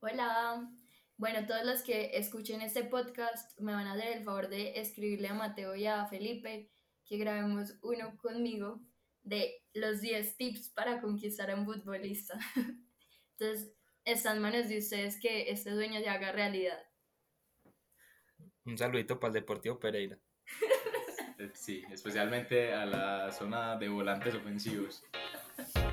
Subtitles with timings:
[0.00, 0.70] Hola.
[1.16, 5.26] Bueno, todos los que escuchen este podcast me van a hacer el favor de escribirle
[5.26, 6.70] a Mateo y a Felipe
[7.04, 8.80] que grabemos uno conmigo
[9.22, 12.38] de los 10 tips para conquistar a un futbolista.
[13.32, 13.72] Entonces,
[14.04, 16.78] está en manos de ustedes que este sueño se haga realidad.
[18.64, 20.18] Un saludito para el Deportivo Pereira.
[21.54, 25.04] Sí, especialmente a la zona de volantes ofensivos.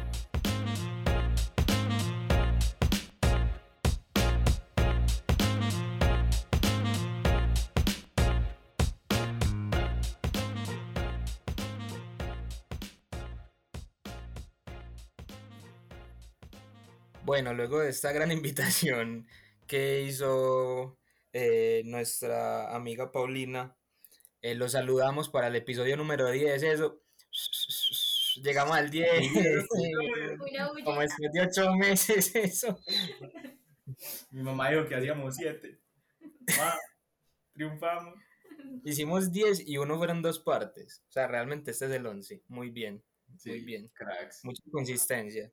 [17.26, 19.28] Bueno, luego de esta gran invitación
[19.66, 21.00] que hizo
[21.34, 23.76] eh, nuestra amiga Paulina,
[24.44, 27.02] eh, los saludamos para el episodio número 10, eso.
[28.44, 29.10] Llegamos al 10.
[30.84, 32.80] Como después de 8 meses, eso.
[34.30, 35.80] Mi mamá dijo que hacíamos 7.
[37.54, 38.20] Triunfamos.
[38.84, 41.02] Hicimos 10 y uno fueron dos partes.
[41.10, 42.44] O sea, realmente este es el 11.
[42.50, 43.04] Muy bien.
[43.45, 43.89] muy bien.
[43.95, 44.44] Cracks.
[44.44, 45.52] Mucha consistencia.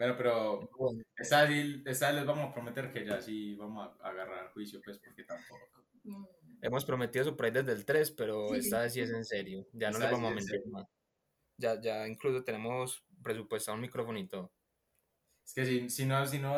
[0.00, 0.70] Bueno, pero
[1.14, 1.46] esta,
[1.84, 5.84] esta les vamos a prometer que ya sí vamos a agarrar juicio, pues, porque tampoco.
[6.04, 6.24] Mm.
[6.62, 9.68] Hemos prometido su desde el 3, pero esta vez sí es en serio.
[9.74, 10.86] Ya no les vamos a mentir más.
[11.58, 13.82] Ya, ya incluso tenemos presupuestado un
[14.26, 14.50] todo.
[15.44, 16.56] Es que si, si no, si no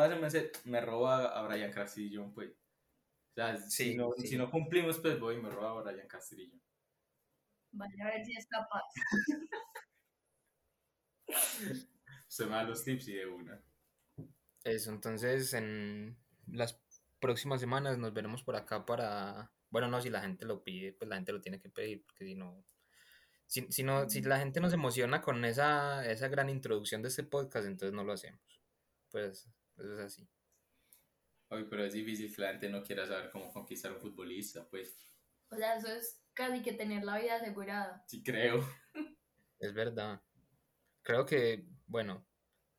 [0.65, 2.53] me roba a Brian Castillo, pues.
[2.53, 6.61] O sea, si, no, si no cumplimos, pues voy y me roba a Brian Castillo.
[7.73, 8.85] Vaya a ver si es capaz.
[12.33, 13.63] Se me da los tips y de una.
[14.65, 16.17] Eso, entonces en
[16.47, 16.81] las
[17.21, 19.53] próximas semanas nos veremos por acá para...
[19.69, 22.25] Bueno, no, si la gente lo pide, pues la gente lo tiene que pedir, porque
[22.25, 22.65] si no...
[23.45, 27.23] Si, si, no, si la gente nos emociona con esa, esa gran introducción de este
[27.23, 28.63] podcast, entonces no lo hacemos.
[29.11, 30.27] Pues eso es así.
[31.51, 34.97] Ay, pero es difícil que la gente no quiera saber cómo conquistar un futbolista, pues.
[35.51, 38.03] O sea, eso es casi que tener la vida asegurada.
[38.07, 38.67] Sí, creo.
[39.59, 40.23] Es verdad.
[41.03, 42.25] Creo que, bueno,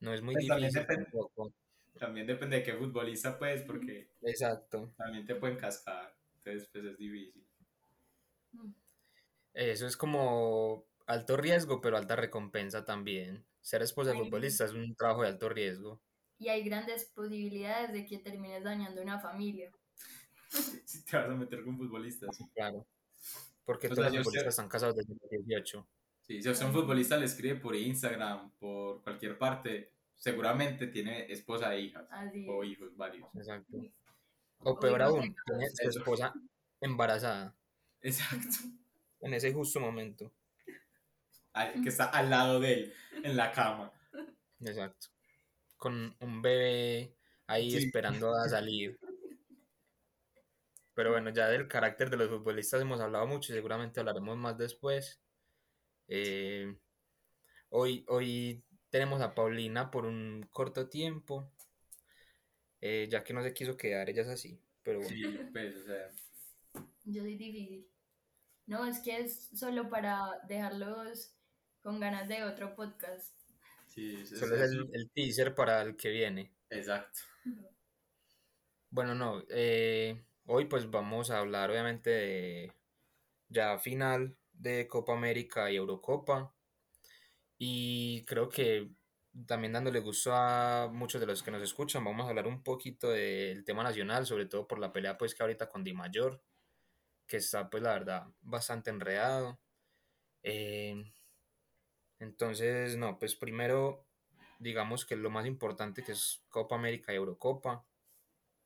[0.04, 1.54] no es muy pues difícil tampoco.
[1.98, 4.10] También depende de qué futbolista, pues, porque.
[4.22, 4.94] Exacto.
[4.98, 6.16] También te pueden cascar.
[6.38, 7.46] Entonces, pues es difícil.
[9.54, 13.46] Eso es como alto riesgo, pero alta recompensa también.
[13.62, 16.02] Ser esposa de futbolista es un trabajo de alto riesgo
[16.44, 19.72] y hay grandes posibilidades de que termines dañando una familia.
[20.86, 22.38] Si te vas a meter con futbolistas.
[22.54, 22.86] Claro.
[23.66, 25.88] Porque todos los futbolistas están casados desde los 18.
[26.22, 29.93] Sí, si a un futbolista le escribe por Instagram, por cualquier parte,
[30.24, 32.08] seguramente tiene esposa e hijas.
[32.48, 33.28] o hijos varios.
[33.36, 33.78] Exacto.
[34.60, 36.34] O peor aún, tiene su esposa
[36.80, 37.54] embarazada.
[38.02, 38.58] Exacto.
[39.20, 40.32] En ese justo momento.
[41.84, 43.92] Que está al lado de él, en la cama.
[44.62, 45.08] Exacto
[45.84, 47.14] con un bebé
[47.46, 48.98] ahí esperando a salir.
[50.94, 54.58] Pero bueno, ya del carácter de los futbolistas hemos hablado mucho y seguramente hablaremos más
[54.58, 55.22] después.
[56.08, 56.74] Eh,
[57.68, 61.52] hoy, hoy tenemos a Paulina por un corto tiempo,
[62.80, 64.62] eh, ya que no se quiso quedar, ella es así.
[64.84, 66.12] Pero Sí, pues, o sea.
[67.04, 67.88] Yo soy difícil.
[68.68, 71.34] No, es que es solo para dejarlos
[71.82, 73.36] con ganas de otro podcast.
[73.88, 76.52] Sí, Solo es, el, teaser para el que viene.
[76.70, 77.22] Exacto.
[78.92, 82.74] Bueno, no, eh, hoy pues vamos a hablar obviamente de
[83.50, 86.53] ya final de Copa América y Eurocopa.
[87.58, 88.90] Y creo que
[89.48, 93.10] también dándole gusto a muchos de los que nos escuchan, vamos a hablar un poquito
[93.10, 96.42] del tema nacional, sobre todo por la pelea pues que ahorita con Di Mayor,
[97.26, 99.60] que está pues la verdad bastante enredado.
[100.44, 101.12] Eh,
[102.20, 104.06] entonces, no, pues primero,
[104.60, 107.86] digamos que lo más importante que es Copa América y Eurocopa.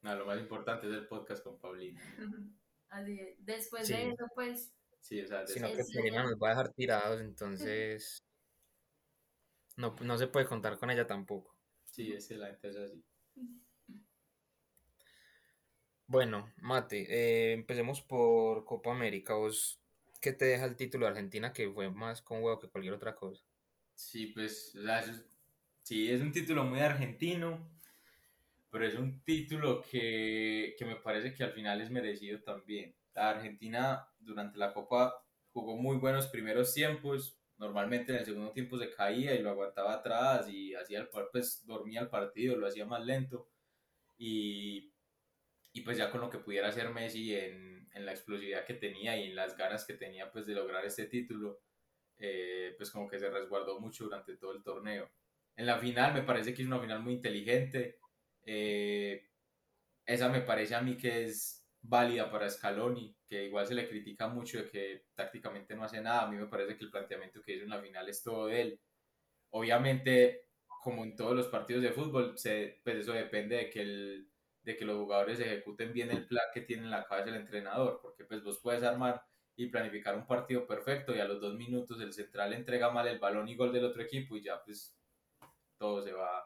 [0.01, 1.99] No, lo más importante es el podcast con Paulina.
[2.89, 4.73] Así Después de eso, pues.
[4.99, 8.26] Sí, o sea, Si no, pues Paulina nos va a dejar tirados, entonces.
[9.77, 11.55] No, no se puede contar con ella tampoco.
[11.85, 13.03] Sí, es la gente es así.
[16.07, 19.34] Bueno, Mate, eh, empecemos por Copa América.
[19.34, 19.79] ¿Vos
[20.22, 23.16] qué te deja el título de Argentina que fue más con huevo que cualquier otra
[23.16, 23.43] cosa?
[23.96, 25.03] Sí, pues, o sea,
[25.84, 27.69] sí, es un título muy argentino,
[28.69, 32.96] pero es un título que, que me parece que al final es merecido también.
[33.16, 38.77] La Argentina durante la Copa jugó muy buenos primeros tiempos, normalmente en el segundo tiempo
[38.77, 42.85] se caía y lo aguantaba atrás y hacía el, pues dormía el partido, lo hacía
[42.85, 43.49] más lento
[44.17, 44.93] y,
[45.73, 49.17] y pues ya con lo que pudiera hacer Messi en, en, la explosividad que tenía
[49.17, 51.61] y en las ganas que tenía pues de lograr este título,
[52.17, 55.09] eh, pues como que se resguardó mucho durante todo el torneo.
[55.55, 57.99] En la final me parece que es una final muy inteligente,
[58.49, 59.27] Eh,
[60.05, 64.28] esa me parece a mí que es válida para Scaloni, que igual se le critica
[64.28, 66.23] mucho de que tácticamente no hace nada.
[66.23, 68.61] A mí me parece que el planteamiento que hizo en la final es todo de
[68.61, 68.81] él.
[69.51, 70.47] Obviamente,
[70.84, 74.29] como en todos los partidos de fútbol, se, pues eso depende de que, el,
[74.63, 77.99] de que los jugadores ejecuten bien el plan que tiene en la cabeza el entrenador,
[78.01, 79.23] porque pues vos puedes armar
[79.55, 83.19] y planificar un partido perfecto y a los dos minutos el central entrega mal el
[83.19, 84.95] balón y gol del otro equipo y ya pues
[85.79, 86.45] todo se va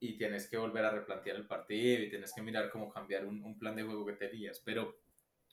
[0.00, 3.42] y tienes que volver a replantear el partido y tienes que mirar cómo cambiar un,
[3.42, 4.60] un plan de juego que tenías.
[4.64, 4.98] Pero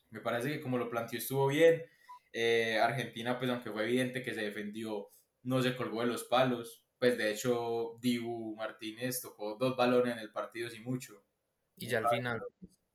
[0.09, 1.83] me parece que como lo planteó estuvo bien.
[2.31, 5.09] Eh, Argentina, pues aunque fue evidente que se defendió,
[5.43, 6.85] no se colgó de los palos.
[6.99, 11.23] Pues de hecho, Dibu Martínez tocó dos balones en el partido sin mucho.
[11.77, 12.41] Y ya al final.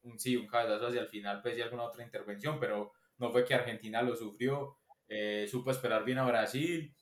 [0.02, 3.44] Un, sí, un cabezazo hacia el final, pues y alguna otra intervención, pero no fue
[3.44, 4.78] que Argentina lo sufrió.
[5.08, 6.94] Eh, supo esperar bien a Brasil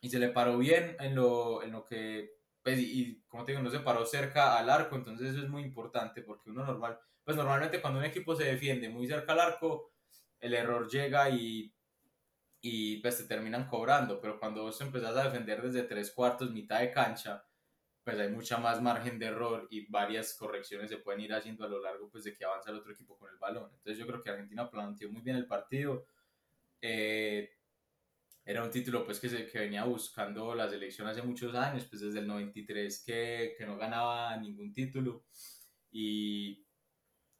[0.00, 2.36] y se le paró bien en lo, en lo que
[2.66, 5.62] pues, y como te digo, no se paró cerca al arco, entonces eso es muy
[5.62, 9.92] importante porque uno normal, pues normalmente cuando un equipo se defiende muy cerca al arco,
[10.40, 11.72] el error llega y,
[12.60, 16.80] y pues te terminan cobrando, pero cuando vos empezás a defender desde tres cuartos, mitad
[16.80, 17.46] de cancha,
[18.02, 21.68] pues hay mucha más margen de error y varias correcciones se pueden ir haciendo a
[21.68, 23.70] lo largo pues de que avanza el otro equipo con el balón.
[23.76, 26.04] Entonces yo creo que Argentina planteó muy bien el partido.
[26.80, 27.48] Eh,
[28.46, 32.00] era un título pues que, se, que venía buscando la selección hace muchos años, pues
[32.00, 35.24] desde el 93 que, que no ganaba ningún título.
[35.90, 36.64] Y,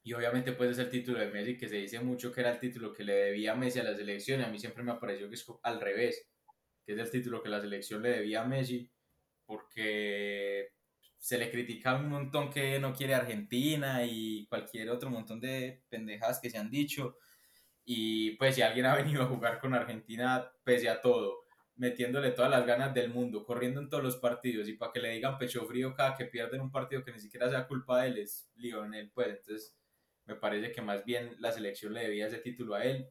[0.03, 2.59] y, obviamente pues es el título de Messi que se dice mucho que era el
[2.59, 4.41] título que le debía Messi a la selección.
[4.41, 6.29] Y a mí siempre me ha parecido que es al revés,
[6.85, 8.91] que es el título que la selección le debía a Messi
[9.47, 10.73] porque
[11.19, 16.41] se le critica un montón que no quiere Argentina y cualquier otro montón de pendejas
[16.41, 17.19] que se han dicho
[17.89, 21.45] y pues si alguien ha venido a jugar con Argentina, pese a todo,
[21.77, 25.11] metiéndole todas las ganas del mundo, corriendo en todos los partidos y para que le
[25.11, 28.19] digan pecho frío cada que pierden un partido que ni siquiera sea culpa de él,
[28.19, 29.77] es Lionel, pues entonces
[30.25, 33.09] me parece que más bien la selección le debía ese título a él.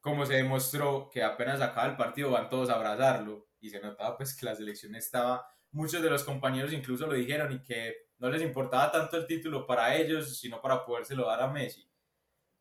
[0.00, 4.16] Como se demostró que apenas acaba el partido van todos a abrazarlo y se notaba
[4.16, 8.30] pues que la selección estaba, muchos de los compañeros incluso lo dijeron y que no
[8.30, 11.87] les importaba tanto el título para ellos, sino para podérselo dar a Messi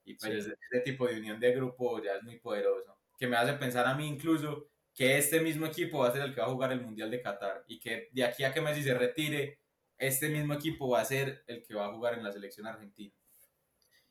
[0.08, 2.98] y pues ese tipo de unión de grupo ya es muy poderoso.
[3.20, 6.34] Que me hace pensar a mí incluso que este mismo equipo va a ser el
[6.34, 8.84] que va a jugar el Mundial de Qatar y que de aquí a que Messi
[8.84, 9.60] se retire,
[9.98, 13.14] este mismo equipo va a ser el que va a jugar en la selección argentina.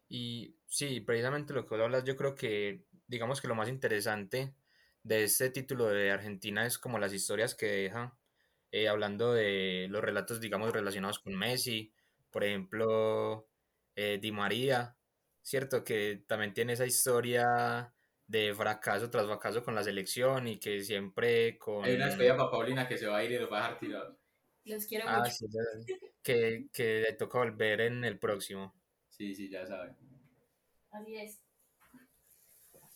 [0.06, 4.54] Y sí, precisamente lo que vos hablas, yo creo que, digamos que lo más interesante
[5.02, 8.19] de este título de Argentina es como las historias que deja,
[8.70, 11.94] eh, hablando de los relatos, digamos, relacionados con Messi,
[12.31, 13.48] por ejemplo,
[13.94, 14.95] eh, Di María,
[15.46, 15.84] ¿cierto?
[15.84, 17.94] Que también tiene esa historia
[18.26, 21.84] de fracaso tras fracaso con la selección y que siempre con...
[21.84, 23.78] Hay una historia para Paulina que se va a ir y los va a dejar
[23.78, 24.19] tirados.
[24.64, 25.31] Los quiero ah, mucho.
[25.31, 28.75] Sí, que, que le toca volver en el próximo.
[29.08, 29.96] Sí, sí, ya saben.
[30.90, 31.40] Así es.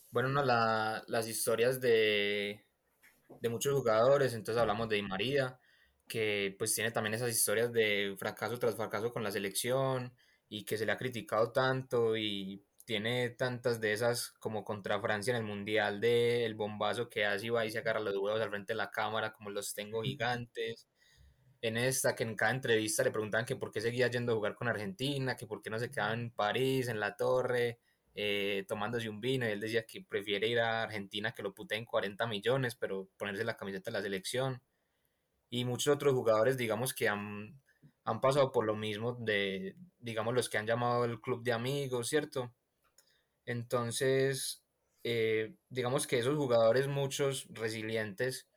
[0.09, 2.65] Bueno, no, la, las historias de,
[3.39, 5.57] de muchos jugadores, entonces hablamos de Di María,
[6.05, 10.13] que pues tiene también esas historias de fracaso tras fracaso con la selección,
[10.51, 15.31] y que se le ha criticado tanto y tiene tantas de esas como contra Francia
[15.31, 18.41] en el Mundial de el bombazo que hace y va y se agarra los huevos
[18.41, 20.89] al frente de la cámara como los tengo gigantes.
[21.61, 24.55] En esta, que en cada entrevista le preguntaban que por qué seguía yendo a jugar
[24.55, 27.79] con Argentina, que por qué no se quedaba en París, en la torre,
[28.13, 31.85] eh, tomándose un vino, y él decía que prefiere ir a Argentina que lo puteen
[31.85, 34.61] 40 millones, pero ponerse la camiseta de la selección.
[35.49, 37.61] Y muchos otros jugadores, digamos, que han
[38.11, 42.09] han pasado por lo mismo de, digamos, los que han llamado el club de amigos,
[42.09, 42.53] ¿cierto?
[43.45, 44.63] Entonces,
[45.03, 48.49] eh, digamos que esos jugadores, muchos resilientes,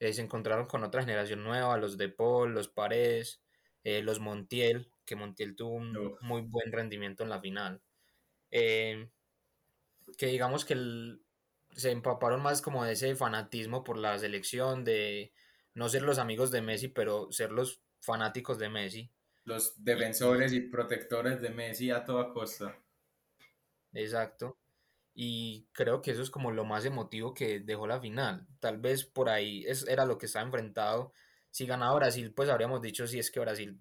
[0.00, 3.40] eh, se encontraron con otra generación nueva, los De Paul, los Paredes,
[3.84, 7.82] eh, los Montiel, que Montiel tuvo un muy buen rendimiento en la final.
[10.18, 10.74] que digamos que
[11.74, 15.32] se empaparon más como de ese fanatismo por la selección, de
[15.74, 19.10] no ser los amigos de Messi, pero ser los fanáticos de Messi.
[19.44, 22.76] Los defensores y protectores de Messi a toda costa.
[23.92, 24.58] Exacto.
[25.14, 28.46] Y creo que eso es como lo más emotivo que dejó la final.
[28.60, 31.12] Tal vez por ahí es, era lo que estaba enfrentado.
[31.50, 33.78] Si ganaba Brasil, pues habríamos dicho si es que Brasil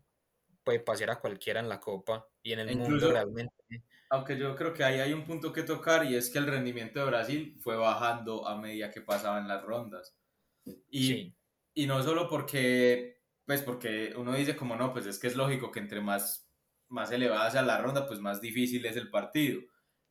[0.63, 3.55] puede pasear a cualquiera en la Copa y en el mundo realmente.
[4.09, 6.99] Aunque yo creo que ahí hay un punto que tocar y es que el rendimiento
[6.99, 10.17] de Brasil fue bajando a medida que pasaban las rondas.
[10.89, 11.33] Y,
[11.73, 13.20] y no solo porque
[13.51, 16.47] pues porque uno dice como no, pues es que es lógico que entre más,
[16.87, 19.59] más elevada sea la ronda, pues más difícil es el partido.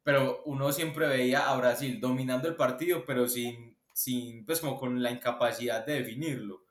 [0.02, 5.02] Pero uno siempre veía a Brasil dominando el partido, pero sin, sin pues como con
[5.02, 6.66] la incapacidad de definirlo.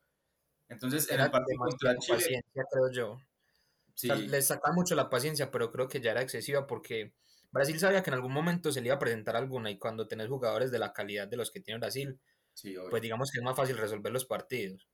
[0.67, 2.43] Entonces, en el partido contra Chile...
[2.53, 3.17] creo yo.
[4.17, 7.15] les sacaba mucho la paciencia, pero creo que ya era excesiva porque
[7.49, 10.27] Brasil sabía que en algún momento se le iba a presentar alguna y cuando tenés
[10.27, 12.19] jugadores de la calidad de los que tiene Brasil,
[12.91, 14.87] pues digamos que es más fácil resolver los partidos.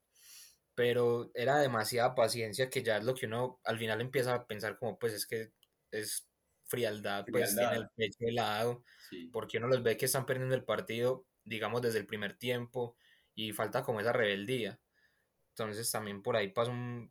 [0.76, 4.78] Pero era demasiada paciencia que ya es lo que uno al final empieza a pensar
[4.78, 5.52] como pues es que
[5.90, 6.28] es
[6.66, 8.84] frialdad, pues tiene el pecho helado,
[9.32, 12.96] porque uno los ve que están perdiendo el partido, digamos desde el primer tiempo
[13.34, 14.78] y falta como esa rebeldía.
[15.50, 17.10] Entonces también por ahí pasó un,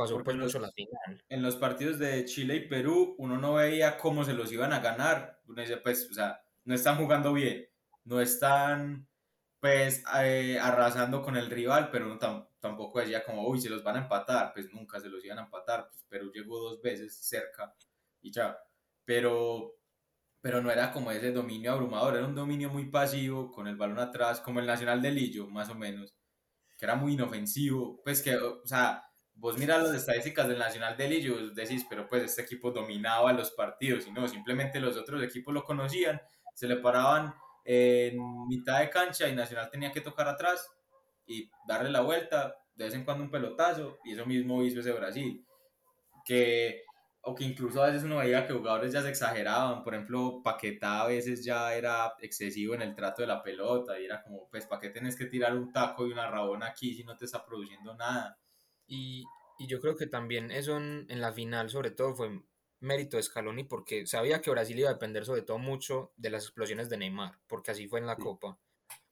[0.00, 1.24] pasó pues mucho la final.
[1.28, 4.80] En los partidos de Chile y Perú, uno no veía cómo se los iban a
[4.80, 5.40] ganar.
[5.46, 7.68] Uno dice, pues, o sea, no están jugando bien,
[8.04, 9.08] no están,
[9.60, 12.18] pues, eh, arrasando con el rival, pero uno
[12.60, 14.52] tampoco decía como, uy, se los van a empatar.
[14.52, 15.88] Pues nunca se los iban a empatar.
[15.88, 17.74] Pues Perú llegó dos veces cerca
[18.20, 18.56] y ya.
[19.04, 19.76] Pero,
[20.40, 23.98] pero no era como ese dominio abrumador, era un dominio muy pasivo, con el balón
[23.98, 26.14] atrás, como el Nacional de Lillo, más o menos,
[26.78, 28.00] que era muy inofensivo.
[28.04, 29.02] Pues que, o sea,
[29.34, 33.50] vos miras las estadísticas del Nacional de Lillo, decís, pero pues este equipo dominaba los
[33.52, 36.20] partidos, y no, simplemente los otros equipos lo conocían,
[36.54, 40.66] se le paraban en mitad de cancha y Nacional tenía que tocar atrás
[41.30, 44.90] y darle la vuelta, de vez en cuando un pelotazo, y eso mismo hizo ese
[44.90, 45.46] Brasil,
[46.24, 46.82] que,
[47.22, 51.02] o que incluso a veces uno veía que jugadores ya se exageraban, por ejemplo, Paquetá
[51.02, 54.66] a veces ya era excesivo en el trato de la pelota, y era como, pues,
[54.66, 57.46] ¿para qué tenés que tirar un taco y una rabona aquí si no te está
[57.46, 58.36] produciendo nada?
[58.88, 59.24] Y,
[59.68, 62.42] yo creo que también eso en, la final, sobre todo, fue
[62.80, 66.44] mérito de Scaloni porque sabía que Brasil iba a depender sobre todo mucho de las
[66.44, 68.58] explosiones de Neymar, porque así fue en la Copa.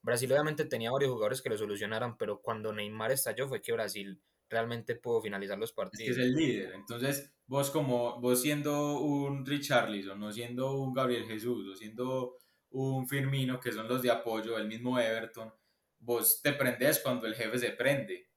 [0.08, 4.20] Brasil obviamente tenía varios jugadores que lo solucionaran, pero cuando Neymar estalló fue que Brasil
[4.48, 6.08] realmente pudo finalizar los partidos.
[6.08, 10.92] Es que es el líder, entonces vos como vos siendo un Richarlison, no siendo un
[10.94, 12.36] Gabriel Jesús, o siendo
[12.70, 15.52] un Firmino, que son los de apoyo, el mismo Everton,
[15.98, 18.28] vos te prendes cuando el jefe se prende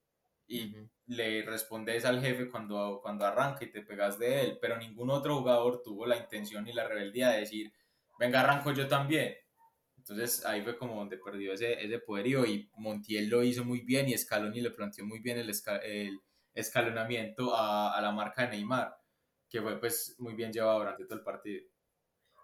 [0.47, 0.75] y
[1.07, 5.37] le respondes al jefe cuando, cuando arranca y te pegas de él, pero ningún otro
[5.37, 7.73] jugador tuvo la intención y la rebeldía de decir,
[8.19, 9.35] venga, arranco yo también.
[10.01, 14.09] Entonces ahí fue como donde perdió ese, ese poderío y Montiel lo hizo muy bien
[14.09, 15.51] y Scaloni le planteó muy bien el,
[15.83, 16.19] el
[16.55, 18.95] escalonamiento a, a, la marca de Neymar,
[19.47, 21.63] que fue pues muy bien llevado durante todo el partido.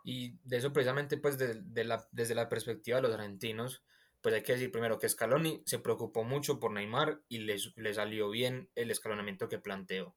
[0.03, 3.83] Y de eso precisamente pues de, de la, desde la perspectiva de los argentinos,
[4.21, 7.93] pues hay que decir primero que Scaloni se preocupó mucho por Neymar y le, le
[7.95, 10.15] salió bien el escalonamiento que planteó.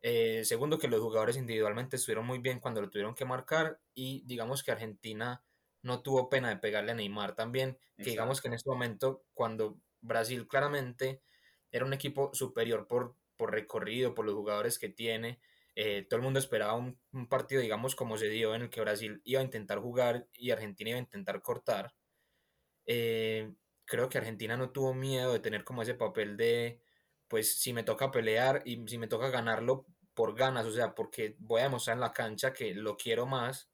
[0.00, 4.24] Eh, segundo, que los jugadores individualmente estuvieron muy bien cuando lo tuvieron que marcar y
[4.26, 5.42] digamos que Argentina
[5.86, 9.78] no tuvo pena de pegarle a Neymar también, que digamos que en este momento cuando
[10.00, 11.22] Brasil claramente
[11.70, 15.40] era un equipo superior por, por recorrido, por los jugadores que tiene,
[15.74, 18.80] eh, todo el mundo esperaba un, un, partido, digamos, como se dio, en el que
[18.80, 21.94] Brasil iba a intentar jugar y Argentina iba a intentar cortar.
[22.86, 23.52] Eh,
[23.84, 26.80] creo que Argentina no tuvo miedo de tener como ese papel de,
[27.28, 31.36] pues si me toca pelear y si me toca ganarlo por ganas, o sea, porque
[31.38, 33.70] voy a demostrar en la cancha que lo quiero más.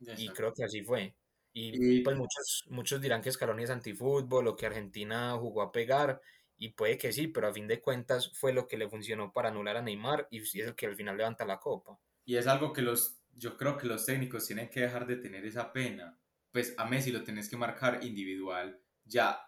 [0.00, 1.14] Y creo que así fue.
[1.58, 6.20] Y, pues muchos, muchos dirán que Scaloni es antifútbol o que Argentina jugó a pegar.
[6.58, 9.48] Y puede que sí, pero a fin de cuentas fue lo que le funcionó para
[9.48, 11.98] anular a Neymar y es el que al final levanta la copa.
[12.26, 15.46] Y es algo que los, yo creo que los técnicos tienen que dejar de tener
[15.46, 16.18] esa pena
[16.56, 18.80] pues a Messi lo tenés que marcar individual.
[19.04, 19.38] Ya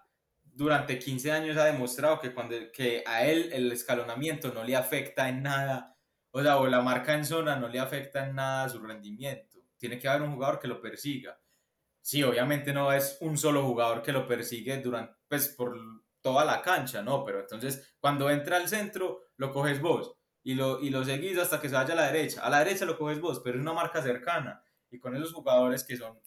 [0.45, 5.27] durante 15 años ha demostrado que, cuando, que a él el escalonamiento no le afecta
[5.31, 5.97] en nada,
[6.31, 9.59] o sea, o la marca en zona no le afecta en nada su rendimiento.
[9.79, 11.41] Tiene que haber un jugador que lo persiga.
[12.09, 15.79] Sí, obviamente no es un solo jugador que lo persigue durante, pues por
[16.23, 20.81] toda la cancha, no, pero entonces cuando entra al centro lo coges vos y lo,
[20.81, 22.41] y lo seguís hasta que se vaya a la derecha.
[22.41, 24.65] A la derecha lo coges vos, pero es una marca cercana.
[24.91, 26.19] Y con esos jugadores que son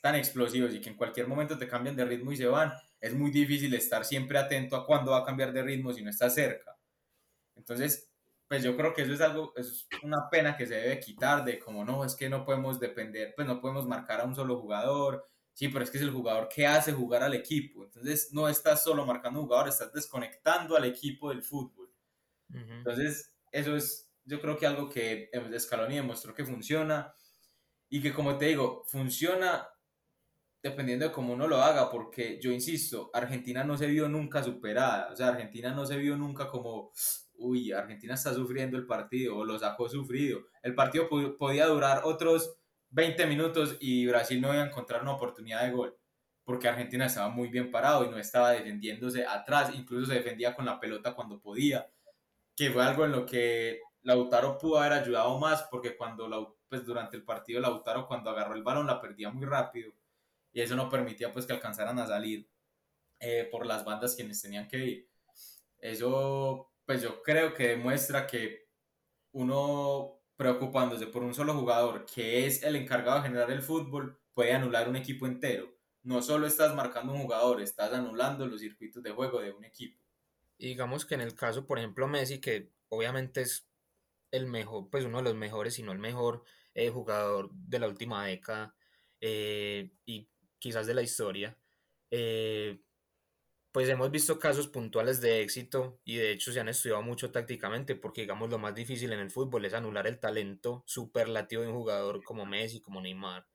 [0.00, 3.14] tan explosivos y que en cualquier momento te cambian de ritmo y se van, es
[3.14, 6.30] muy difícil estar siempre atento a cuándo va a cambiar de ritmo si no está
[6.30, 6.76] cerca.
[7.56, 8.11] Entonces,
[8.52, 11.58] pues yo creo que eso es algo, es una pena que se debe quitar de
[11.58, 15.26] como no, es que no podemos depender, pues no podemos marcar a un solo jugador,
[15.54, 17.82] sí, pero es que es el jugador que hace jugar al equipo.
[17.84, 21.94] Entonces, no estás solo marcando un jugador, estás desconectando al equipo del fútbol.
[22.52, 27.14] Entonces, eso es, yo creo que algo que Scaloni demostró que funciona
[27.88, 29.66] y que como te digo, funciona
[30.62, 35.10] dependiendo de cómo uno lo haga, porque yo insisto, Argentina no se vio nunca superada,
[35.10, 36.92] o sea, Argentina no se vio nunca como,
[37.42, 40.40] uy, Argentina está sufriendo el partido o lo sacó sufrido.
[40.62, 41.08] El partido
[41.38, 42.56] podía durar otros
[42.90, 45.96] 20 minutos y Brasil no iba a encontrar una oportunidad de gol,
[46.44, 50.66] porque Argentina estaba muy bien parado y no estaba defendiéndose atrás, incluso se defendía con
[50.66, 51.90] la pelota cuando podía,
[52.54, 57.16] que fue algo en lo que Lautaro pudo haber ayudado más, porque cuando, pues durante
[57.16, 59.92] el partido Lautaro cuando agarró el balón la perdía muy rápido
[60.52, 62.48] y eso no permitía pues que alcanzaran a salir
[63.20, 65.08] eh, por las bandas quienes tenían que ir.
[65.78, 68.68] Eso pues yo creo que demuestra que
[69.30, 74.52] uno preocupándose por un solo jugador que es el encargado de generar el fútbol puede
[74.52, 75.74] anular un equipo entero.
[76.02, 80.04] No solo estás marcando un jugador, estás anulando los circuitos de juego de un equipo.
[80.58, 83.66] Y digamos que en el caso, por ejemplo, Messi, que obviamente es
[84.30, 86.44] el mejor, pues uno de los mejores, si no el mejor
[86.74, 88.74] eh, jugador de la última década
[89.18, 91.56] eh, y quizás de la historia,
[92.10, 92.82] eh,
[93.72, 97.96] pues hemos visto casos puntuales de éxito y de hecho se han estudiado mucho tácticamente
[97.96, 101.74] porque digamos lo más difícil en el fútbol es anular el talento superlativo de un
[101.74, 103.46] jugador como Messi, como Neymar.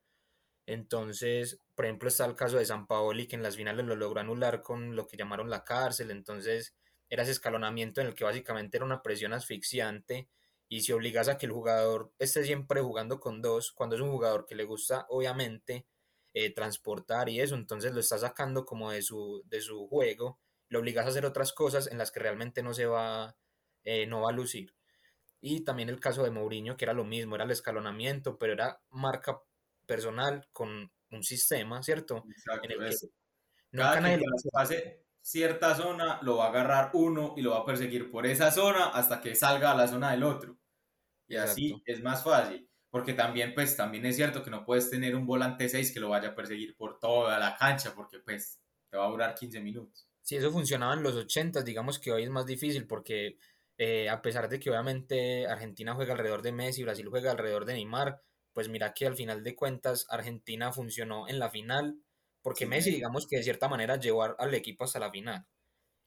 [0.66, 4.20] Entonces, por ejemplo, está el caso de San Paoli que en las finales lo logró
[4.20, 6.74] anular con lo que llamaron la cárcel, entonces
[7.08, 10.28] era ese escalonamiento en el que básicamente era una presión asfixiante
[10.68, 14.10] y si obligas a que el jugador esté siempre jugando con dos, cuando es un
[14.10, 15.86] jugador que le gusta obviamente
[16.34, 20.80] eh, transportar y eso, entonces lo está sacando como de su, de su juego, lo
[20.80, 23.36] obligas a hacer otras cosas en las que realmente no se va,
[23.84, 24.74] eh, no va a lucir.
[25.40, 28.80] Y también el caso de Mourinho, que era lo mismo, era el escalonamiento, pero era
[28.90, 29.40] marca
[29.86, 32.24] personal con un sistema, ¿cierto?
[32.36, 32.68] Exacto,
[33.98, 37.64] en el que pase cierta zona, lo va a agarrar uno y lo va a
[37.64, 40.58] perseguir por esa zona hasta que salga a la zona del otro.
[41.26, 42.67] Y así es más fácil.
[42.90, 46.08] Porque también, pues, también es cierto que no puedes tener un volante 6 que lo
[46.08, 50.08] vaya a perseguir por toda la cancha, porque, pues, te va a durar 15 minutos.
[50.22, 53.38] Si eso funcionaba en los 80, digamos que hoy es más difícil porque
[53.78, 57.74] eh, a pesar de que obviamente Argentina juega alrededor de Messi, Brasil juega alrededor de
[57.74, 58.20] Neymar,
[58.52, 62.02] pues mira que al final de cuentas Argentina funcionó en la final
[62.42, 65.46] porque Messi digamos que de cierta manera llevó al equipo hasta la final.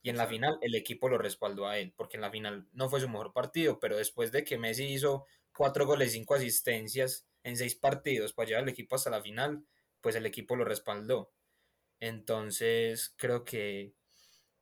[0.04, 2.90] Y en la final el equipo lo respaldó a él, porque en la final no
[2.90, 7.56] fue su mejor partido, pero después de que Messi hizo cuatro goles, cinco asistencias en
[7.58, 9.66] seis partidos para llevar al equipo hasta la final,
[10.02, 11.32] pues el equipo lo respaldó.
[12.00, 13.94] Entonces creo que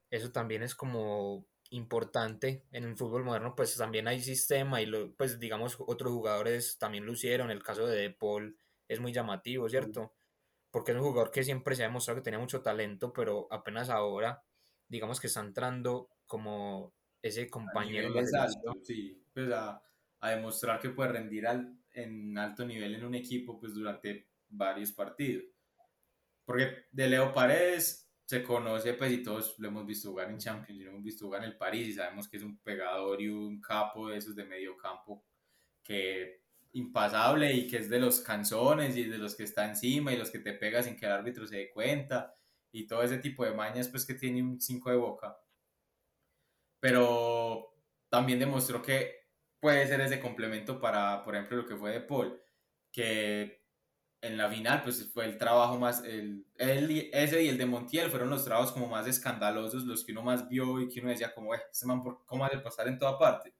[0.09, 5.13] eso también es como importante en el fútbol moderno, pues también hay sistema y lo,
[5.15, 9.69] pues digamos otros jugadores también lo hicieron, el caso de De Paul es muy llamativo,
[9.69, 10.13] ¿cierto?
[10.71, 13.89] Porque es un jugador que siempre se ha demostrado que tenía mucho talento, pero apenas
[13.89, 14.43] ahora
[14.89, 18.13] digamos que está entrando como ese compañero.
[18.83, 19.81] sí, pues a,
[20.19, 24.91] a demostrar que puede rendir al, en alto nivel en un equipo pues durante varios
[24.91, 25.45] partidos.
[26.43, 30.79] Porque de Leo Paredes se conoce, pues, y todos lo hemos visto jugar en Champions,
[30.79, 33.29] y lo hemos visto jugar en el París, y sabemos que es un pegador y
[33.29, 35.23] un capo de esos de medio campo
[35.83, 40.17] que impasable y que es de los canzones y de los que está encima y
[40.17, 42.35] los que te pega sin que el árbitro se dé cuenta
[42.71, 45.37] y todo ese tipo de mañas, pues, que tiene un 5 de boca.
[46.79, 47.73] Pero
[48.09, 49.27] también demostró que
[49.59, 52.41] puede ser ese complemento para, por ejemplo, lo que fue de Paul,
[52.91, 53.59] que
[54.21, 58.29] en la final, pues fue el trabajo más, el, ese y el de Montiel fueron
[58.29, 61.55] los trabajos como más escandalosos, los que uno más vio y que uno decía como,
[61.55, 63.53] eh, este man, ¿cómo hace pasar en toda parte?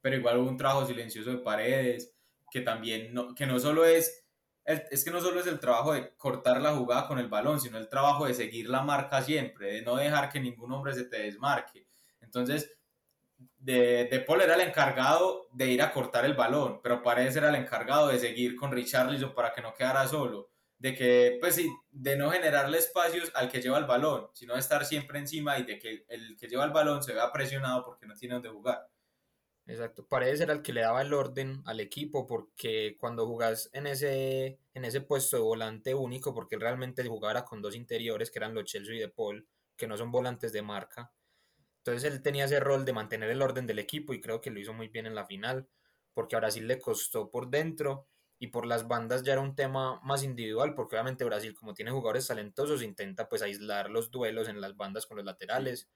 [0.00, 2.14] Pero igual hubo un trabajo silencioso de paredes,
[2.50, 4.19] que también, no, que no solo es,
[4.72, 7.78] es que no solo es el trabajo de cortar la jugada con el balón, sino
[7.78, 11.22] el trabajo de seguir la marca siempre, de no dejar que ningún hombre se te
[11.22, 11.86] desmarque.
[12.20, 12.72] Entonces,
[13.58, 17.48] de, de, Paul era el encargado de ir a cortar el balón, pero Paredes era
[17.48, 21.70] el encargado de seguir con Richarlison para que no quedara solo, de que, pues sí,
[21.90, 25.64] de no generarle espacios al que lleva el balón, sino de estar siempre encima y
[25.64, 28.88] de que el que lleva el balón se vea presionado porque no tiene dónde jugar.
[29.66, 33.86] Exacto, Paredes era el que le daba el orden al equipo porque cuando jugás en
[33.86, 38.38] ese, en ese puesto de volante único, porque él realmente jugaba con dos interiores que
[38.38, 41.12] eran los Chelsea y De Paul, que no son volantes de marca,
[41.80, 44.60] entonces él tenía ese rol de mantener el orden del equipo y creo que lo
[44.60, 45.68] hizo muy bien en la final,
[46.12, 48.06] porque a Brasil le costó por dentro
[48.38, 51.90] y por las bandas ya era un tema más individual, porque obviamente Brasil como tiene
[51.90, 55.88] jugadores talentosos intenta pues aislar los duelos en las bandas con los laterales.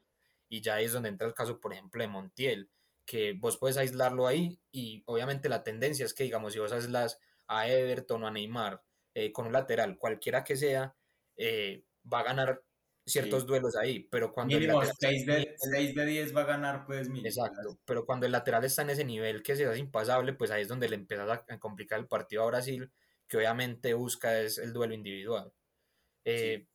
[0.48, 2.70] Y ya es donde entra el caso por ejemplo de Montiel,
[3.06, 7.18] que vos puedes aislarlo ahí y obviamente la tendencia es que digamos si vos aislas
[7.60, 8.82] a Everton o a Neymar
[9.14, 10.94] eh, con un lateral, cualquiera que sea,
[11.36, 12.62] eh, va a ganar
[13.06, 14.58] ciertos duelos ahí, pero cuando...
[14.58, 18.90] Mínimo 6 de, 10 va a ganar, pues Exacto, pero cuando el lateral está en
[18.90, 22.08] ese nivel que se hace impasable, pues ahí es donde le empieza a, complicar el
[22.08, 22.90] partido a Brasil,
[23.28, 25.52] que obviamente busca es el duelo individual.
[26.24, 26.66] Eh,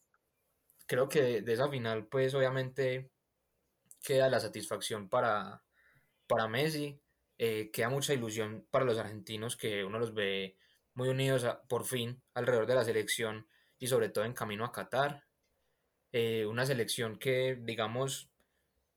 [0.86, 3.12] creo que de, esa final, pues obviamente
[4.04, 5.64] queda la satisfacción para,
[6.28, 7.02] para Messi,
[7.38, 10.58] eh, queda mucha ilusión para los argentinos que uno los ve
[11.00, 15.24] muy unidos por fin alrededor de la selección y sobre todo en camino a Qatar.
[16.12, 18.30] Eh, una selección que, digamos,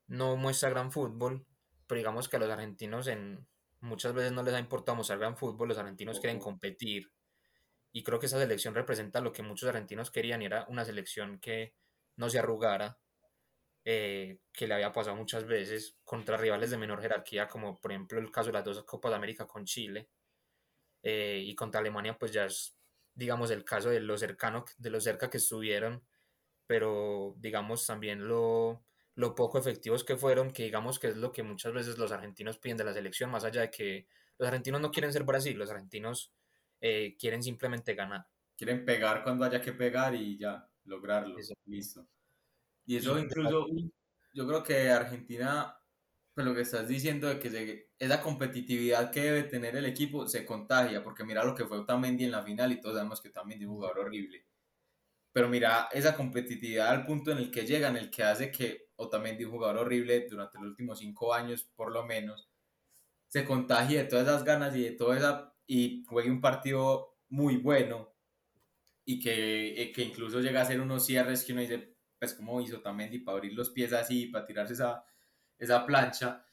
[0.08, 1.46] no muestra gran fútbol,
[1.86, 3.46] pero digamos que a los argentinos en,
[3.78, 7.12] muchas veces no les ha importado mostrar gran fútbol, los argentinos quieren competir.
[7.92, 11.38] Y creo que esa selección representa lo que muchos argentinos querían y era una selección
[11.38, 11.72] que
[12.16, 12.98] no se arrugara,
[13.84, 18.18] eh, que le había pasado muchas veces contra rivales de menor jerarquía, como por ejemplo
[18.18, 20.08] el caso de las dos Copas de América con Chile
[21.02, 22.76] eh, y contra Alemania, pues ya es,
[23.14, 26.02] digamos, el caso de lo cercano, de lo cerca que estuvieron,
[26.66, 28.84] pero digamos también lo,
[29.14, 32.58] lo poco efectivos que fueron, que digamos que es lo que muchas veces los argentinos
[32.58, 34.06] piden de la selección, más allá de que
[34.38, 36.32] los argentinos no quieren ser Brasil, los argentinos
[36.80, 38.26] eh, quieren simplemente ganar.
[38.56, 41.36] Quieren pegar cuando haya que pegar y ya, lograrlo.
[41.66, 42.06] Listo.
[42.86, 43.66] Y eso incluso,
[44.32, 45.76] yo creo que Argentina,
[46.34, 50.46] pues lo que estás diciendo de que esa competitividad que debe tener el equipo se
[50.46, 53.64] contagia, porque mira lo que fue Otamendi en la final y todos sabemos que Otamendi
[53.64, 54.46] es un jugador horrible.
[55.32, 58.90] Pero mira esa competitividad al punto en el que llega, en el que hace que
[58.96, 62.50] Otamendi, un jugador horrible durante los últimos cinco años, por lo menos,
[63.28, 67.56] se contagie de todas esas ganas y de toda esa y juegue un partido muy
[67.56, 68.14] bueno
[69.04, 72.80] y que, que incluso llega a ser unos cierres que uno dice, pues como hizo
[72.80, 75.04] Tamendi para abrir los pies así, para tirarse esa,
[75.62, 76.44] esa plancha.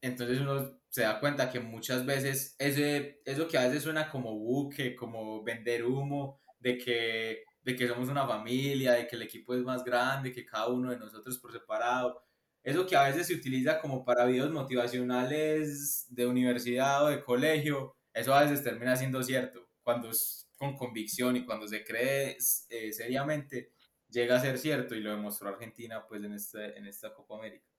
[0.00, 4.38] Entonces uno se da cuenta que muchas veces ese, eso que a veces suena como
[4.38, 9.54] buque, como vender humo, de que, de que somos una familia, de que el equipo
[9.54, 12.22] es más grande que cada uno de nosotros por separado,
[12.62, 17.96] eso que a veces se utiliza como para videos motivacionales de universidad o de colegio,
[18.14, 22.38] eso a veces termina siendo cierto, cuando es con convicción y cuando se cree
[22.70, 23.72] eh, seriamente,
[24.08, 27.73] llega a ser cierto y lo demostró Argentina pues en, este, en esta Copa América.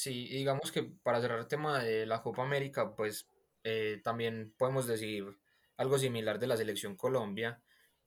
[0.00, 3.28] Sí, digamos que para cerrar el tema de la Copa América, pues
[3.64, 5.26] eh, también podemos decir
[5.76, 7.62] algo similar de la selección Colombia.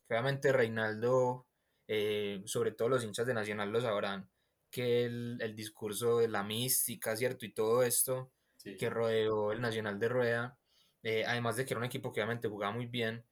[0.09, 1.45] Obviamente Reinaldo,
[1.87, 4.27] eh, sobre todo los hinchas de Nacional lo sabrán,
[4.71, 7.45] que el, el discurso de la mística, ¿cierto?
[7.45, 8.31] Y todo esto
[8.63, 10.57] que rodeó el Nacional de Rueda,
[11.03, 13.23] eh, además de que era un equipo que obviamente jugaba muy bien,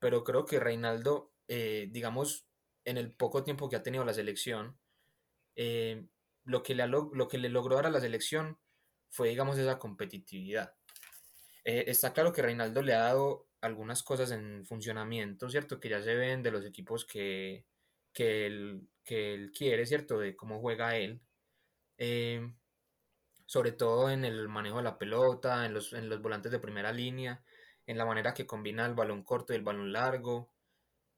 [0.00, 2.46] pero creo que Reinaldo, digamos,
[2.84, 4.76] en el poco tiempo que ha tenido la selección,
[5.54, 6.04] eh,
[6.44, 8.58] lo, que le, lo que le logró dar a la selección
[9.10, 10.74] fue, digamos, esa competitividad.
[11.64, 15.78] Eh, está claro que Reinaldo le ha dado algunas cosas en funcionamiento, ¿cierto?
[15.78, 17.66] Que ya se ven de los equipos que,
[18.12, 20.18] que, él, que él quiere, ¿cierto?
[20.18, 21.20] De cómo juega él.
[21.98, 22.52] Eh,
[23.46, 26.92] sobre todo en el manejo de la pelota, en los, en los volantes de primera
[26.92, 27.44] línea,
[27.86, 30.52] en la manera que combina el balón corto y el balón largo,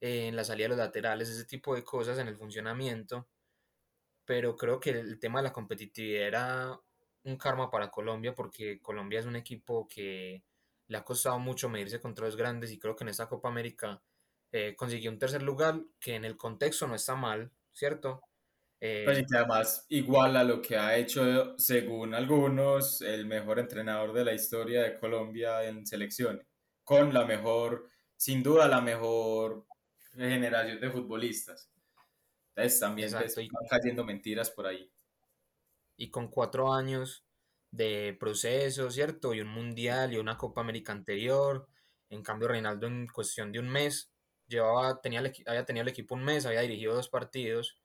[0.00, 3.28] en la salida de los laterales, ese tipo de cosas en el funcionamiento.
[4.24, 6.80] Pero creo que el tema de la competitividad era
[7.24, 10.42] un karma para Colombia porque Colombia es un equipo que
[10.88, 14.02] le ha costado mucho medirse contra los grandes y creo que en esta Copa América
[14.52, 18.22] eh, consiguió un tercer lugar que en el contexto no está mal, ¿cierto?
[18.80, 24.24] Eh, pues además igual a lo que ha hecho, según algunos, el mejor entrenador de
[24.24, 26.46] la historia de Colombia en selección,
[26.82, 29.66] con la mejor, sin duda la mejor
[30.14, 31.70] generación de futbolistas.
[32.56, 34.90] Entonces también pues, están cayendo mentiras por ahí.
[35.96, 37.24] Y con cuatro años
[37.70, 39.34] de proceso, ¿cierto?
[39.34, 41.68] Y un mundial y una Copa América anterior.
[42.10, 44.12] En cambio, Reinaldo en cuestión de un mes,
[44.46, 47.76] llevaba, tenía, había tenido el equipo un mes, había dirigido dos partidos,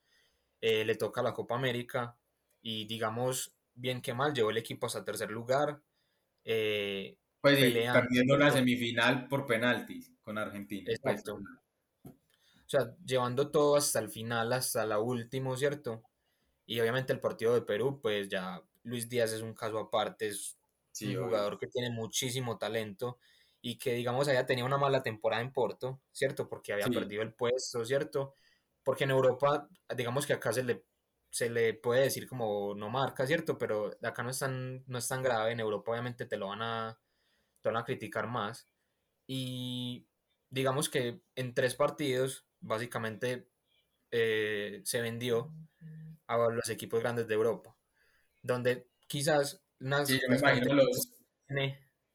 [0.62, 2.16] eh, le toca la Copa América
[2.62, 5.82] y digamos, bien que mal, llevó el equipo hasta tercer lugar.
[6.44, 10.84] Eh, pues perdiendo la semifinal por penaltis con Argentina.
[10.86, 11.40] Pues, Exacto.
[12.70, 16.04] O sea, llevando todo hasta el final, hasta la última, ¿cierto?
[16.68, 20.56] Y obviamente el partido de Perú, pues ya Luis Díaz es un caso aparte, es
[21.02, 23.18] un jugador que tiene muchísimo talento
[23.60, 26.48] y que, digamos, haya tenido una mala temporada en Porto, ¿cierto?
[26.48, 28.36] Porque había perdido el puesto, ¿cierto?
[28.84, 30.86] Porque en Europa, digamos que acá se le,
[31.32, 33.58] se le puede decir como no marca, ¿cierto?
[33.58, 36.62] Pero acá no es tan, no es tan grave, en Europa obviamente te lo van
[36.62, 37.00] a,
[37.62, 38.70] te van a criticar más.
[39.26, 40.08] Y
[40.52, 43.48] digamos que en tres partidos básicamente
[44.12, 45.54] eh, se vendió
[46.28, 47.76] a los equipos grandes de Europa,
[48.42, 49.64] donde quizás
[50.06, 51.12] sí, yo me imagino los,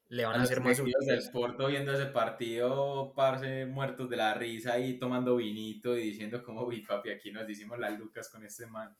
[0.07, 4.79] le van a, hacer más del Porto viendo ese partido, parce, muertos de la risa
[4.79, 8.67] y tomando vinito y diciendo como, uy, papi, aquí nos hicimos las lucas con este
[8.67, 8.95] man.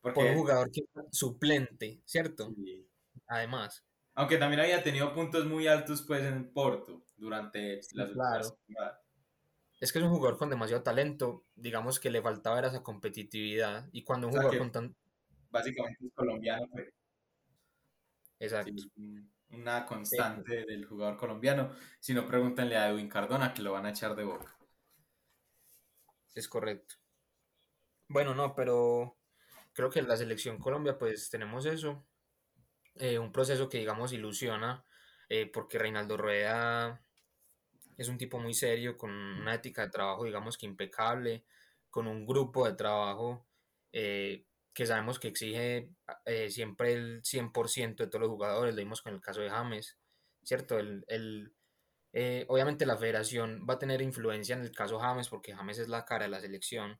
[0.00, 0.20] Porque...
[0.20, 2.54] Por un jugador que suplente, ¿cierto?
[3.26, 3.84] Además.
[4.14, 8.58] Aunque también había tenido puntos muy altos pues en Porto durante las claro
[9.86, 14.02] es que es un jugador con demasiado talento, digamos que le faltaba esa competitividad y
[14.02, 14.96] cuando un jugador con tan...
[15.48, 16.66] Básicamente es colombiano.
[16.68, 16.92] Pues.
[18.40, 18.72] Exacto.
[19.50, 21.70] una constante del jugador colombiano.
[22.00, 24.58] Si no, pregúntenle a Edwin Cardona que lo van a echar de boca.
[26.34, 26.96] Es correcto.
[28.08, 29.16] Bueno, no, pero
[29.72, 32.04] creo que en la selección Colombia pues tenemos eso.
[32.96, 34.84] Eh, un proceso que digamos ilusiona
[35.28, 37.05] eh, porque Reinaldo Rueda
[37.96, 41.44] es un tipo muy serio, con una ética de trabajo, digamos que impecable,
[41.90, 43.46] con un grupo de trabajo
[43.92, 45.90] eh, que sabemos que exige
[46.26, 49.98] eh, siempre el 100% de todos los jugadores, lo vimos con el caso de James,
[50.42, 50.78] ¿cierto?
[50.78, 51.54] El, el
[52.12, 55.88] eh, obviamente la federación va a tener influencia en el caso James porque James es
[55.88, 56.98] la cara de la selección.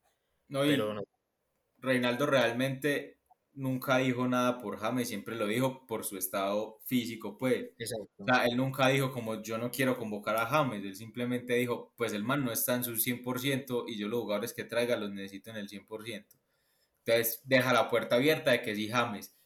[0.48, 1.02] No, pero
[1.78, 3.15] Reinaldo realmente
[3.56, 7.70] nunca dijo nada por James, siempre lo dijo por su estado físico, pues.
[7.78, 8.06] Exacto.
[8.18, 11.92] O sea, él nunca dijo como yo no quiero convocar a James, él simplemente dijo,
[11.96, 15.10] pues el man no está en su 100% y yo los jugadores que traiga los
[15.10, 16.38] necesito en el 100%.
[17.04, 19.36] Entonces deja la puerta abierta de que si James,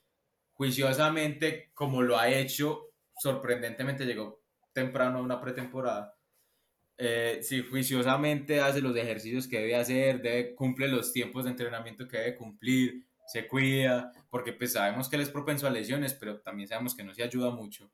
[0.55, 4.43] juiciosamente, como lo ha hecho, sorprendentemente llegó
[4.73, 6.17] temprano a una pretemporada,
[7.03, 12.07] eh, si juiciosamente hace los ejercicios que debe hacer, debe, cumple los tiempos de entrenamiento
[12.07, 16.41] que debe cumplir, se cuida, porque pues sabemos que él es propenso a lesiones, pero
[16.41, 17.93] también sabemos que no se ayuda mucho.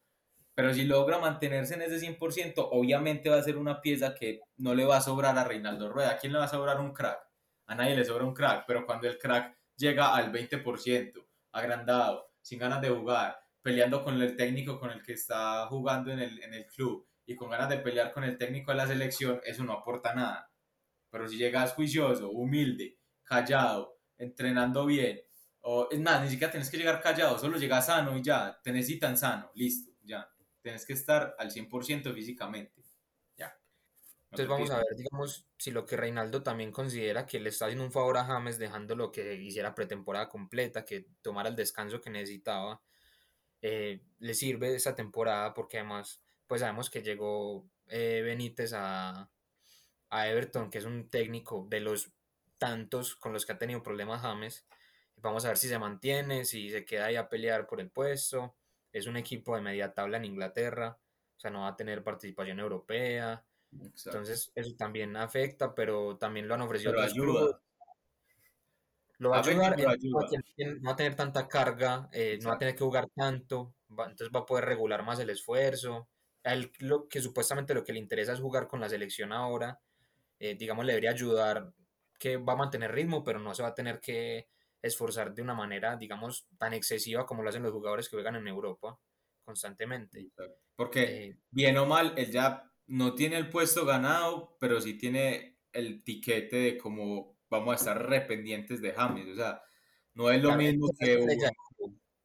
[0.54, 4.74] Pero si logra mantenerse en ese 100%, obviamente va a ser una pieza que no
[4.74, 6.12] le va a sobrar a Reinaldo Rueda.
[6.12, 7.20] ¿A quién le va a sobrar un crack?
[7.66, 12.58] A nadie le sobra un crack, pero cuando el crack llega al 20%, agrandado, sin
[12.58, 16.54] ganas de jugar, peleando con el técnico con el que está jugando en el, en
[16.54, 19.74] el club y con ganas de pelear con el técnico de la selección, eso no
[19.74, 20.50] aporta nada.
[21.10, 25.25] Pero si llegas juicioso, humilde, callado, entrenando bien,
[25.68, 28.70] o es más, ni siquiera tienes que llegar callado, solo llegas sano y ya, te
[28.70, 30.30] necesitan sano, listo, ya.
[30.62, 32.84] Tienes que estar al 100% físicamente.
[33.36, 33.56] Ya.
[34.30, 37.84] Entonces vamos a ver, digamos, si lo que Reinaldo también considera que le está haciendo
[37.84, 42.10] un favor a James dejando lo que hiciera pretemporada completa, que tomara el descanso que
[42.10, 42.80] necesitaba
[43.62, 49.28] eh, le sirve esa temporada porque además pues sabemos que llegó eh, Benítez a,
[50.10, 52.12] a, Everton, que es un técnico de los
[52.58, 54.64] tantos con los que ha tenido problemas James.
[55.16, 58.54] Vamos a ver si se mantiene, si se queda ahí a pelear por el puesto.
[58.92, 60.98] Es un equipo de media tabla en Inglaterra,
[61.36, 63.44] o sea, no va a tener participación europea.
[63.72, 67.36] Entonces, eso también afecta, pero también lo han ofrecido lo va a, ayudar,
[69.18, 74.28] no va a tener tanta carga, eh, no va a tener que jugar tanto, entonces
[74.34, 76.08] va a poder regular más el esfuerzo.
[76.42, 79.80] Él lo que supuestamente lo que le interesa es jugar con la selección ahora,
[80.38, 81.72] eh, digamos, le debería ayudar
[82.18, 84.48] que va a mantener ritmo, pero no se va a tener que
[84.86, 88.48] esforzar de una manera, digamos, tan excesiva como lo hacen los jugadores que juegan en
[88.48, 88.98] Europa
[89.44, 90.28] constantemente.
[90.74, 95.58] Porque, eh, bien o mal, él ya no tiene el puesto ganado, pero sí tiene
[95.72, 99.28] el tiquete de como vamos a estar rependientes de James.
[99.28, 99.62] O sea,
[100.14, 101.24] no es lo mismo que...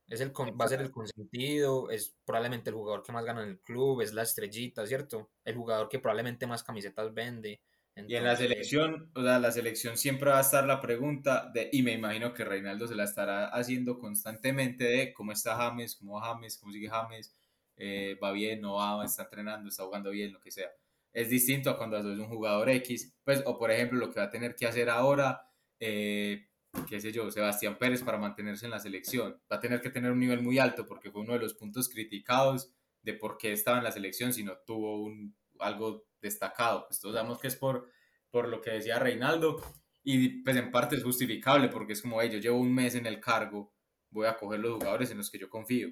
[0.08, 3.50] Es el, va a ser el consentido, es probablemente el jugador que más gana en
[3.52, 5.32] el club, es la estrellita, ¿cierto?
[5.45, 7.62] El jugador que probablemente más camisetas vende.
[7.95, 11.69] Y en la selección, o sea, la selección siempre va a estar la pregunta de,
[11.71, 16.13] y me imagino que Reinaldo se la estará haciendo constantemente de cómo está James, cómo
[16.13, 17.36] va James, cómo sigue James,
[17.75, 20.69] eh, va bien, no va, está entrenando, está jugando bien, lo que sea.
[21.13, 24.27] Es distinto a cuando es un jugador X, pues, o por ejemplo, lo que va
[24.27, 25.49] a tener que hacer ahora,
[25.80, 26.47] eh,
[26.88, 29.41] qué sé yo, Sebastián Pérez para mantenerse en la selección.
[29.51, 31.89] Va a tener que tener un nivel muy alto porque fue uno de los puntos
[31.89, 32.73] criticados
[33.04, 36.86] de por qué estaba en la selección si no tuvo un, algo destacado.
[36.88, 37.89] Pues todos sabemos que es por,
[38.30, 39.62] por lo que decía Reinaldo
[40.04, 43.06] y pues en parte es justificable porque es como, hey, yo llevo un mes en
[43.06, 43.74] el cargo,
[44.10, 45.89] voy a coger los jugadores en los que yo confío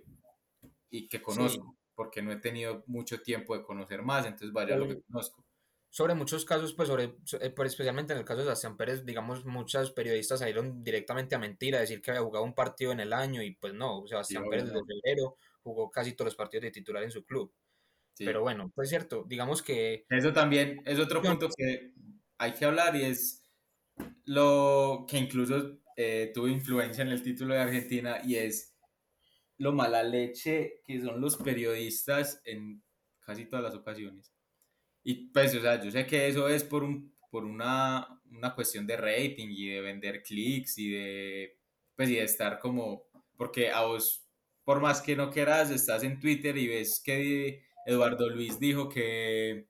[0.90, 4.88] y que conozco porque no he tenido mucho tiempo de conocer más, entonces vaya lo
[4.88, 5.46] que conozco.
[5.90, 7.04] Sobre muchos casos, pues sobre,
[7.42, 11.76] eh, especialmente en el caso de Sebastián Pérez, digamos, muchos periodistas salieron directamente a mentir,
[11.76, 14.68] a decir que había jugado un partido en el año y pues no, Sebastián Pérez
[14.68, 17.52] desde febrero jugó casi todos los partidos de titular en su club.
[18.26, 20.06] Pero bueno, pues cierto, digamos que...
[20.10, 21.94] Eso también es otro punto que
[22.38, 23.44] hay que hablar y es
[24.26, 28.76] lo que incluso eh, tuvo influencia en el título de Argentina y es
[29.58, 32.82] lo mala leche que son los periodistas en
[33.20, 34.34] casi todas las ocasiones.
[35.04, 38.88] Y pues, o sea, yo sé que eso es por, un, por una, una cuestión
[38.88, 41.60] de rating y de vender clics y de,
[41.96, 43.04] pues, y de estar como,
[43.38, 44.26] porque a vos,
[44.64, 49.68] por más que no quieras, estás en Twitter y ves que Eduardo Luis dijo que,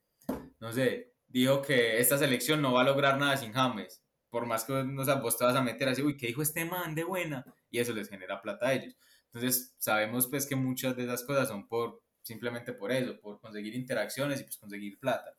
[0.60, 4.04] no sé, dijo que esta selección no va a lograr nada sin James.
[4.30, 6.94] Por más que no, sea, vos te a meter así, uy, ¿qué dijo este man
[6.96, 7.46] de buena?
[7.72, 8.96] Y eso les genera plata a ellos.
[9.32, 13.74] Entonces, sabemos pues que muchas de esas cosas son por simplemente por eso, por conseguir
[13.74, 15.38] interacciones y pues conseguir plata.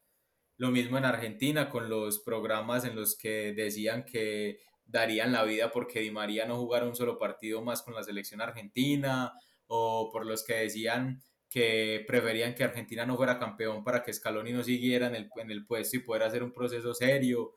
[0.56, 5.70] Lo mismo en Argentina con los programas en los que decían que darían la vida
[5.70, 9.34] porque Di María no jugara un solo partido más con la selección argentina
[9.66, 14.52] o por los que decían que preferían que Argentina no fuera campeón para que Scaloni
[14.52, 17.54] no siguiera en el, en el puesto y poder hacer un proceso serio,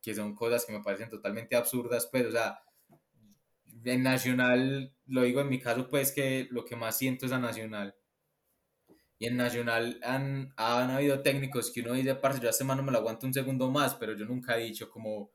[0.00, 2.60] que son cosas que me parecen totalmente absurdas, pues, o sea,
[3.84, 7.38] en Nacional, lo digo en mi caso, pues que lo que más siento es a
[7.38, 7.96] Nacional.
[9.18, 12.82] Y en Nacional han, han habido técnicos que uno dice, parce, yo a este no
[12.82, 15.32] me lo aguanto un segundo más, pero yo nunca he dicho como,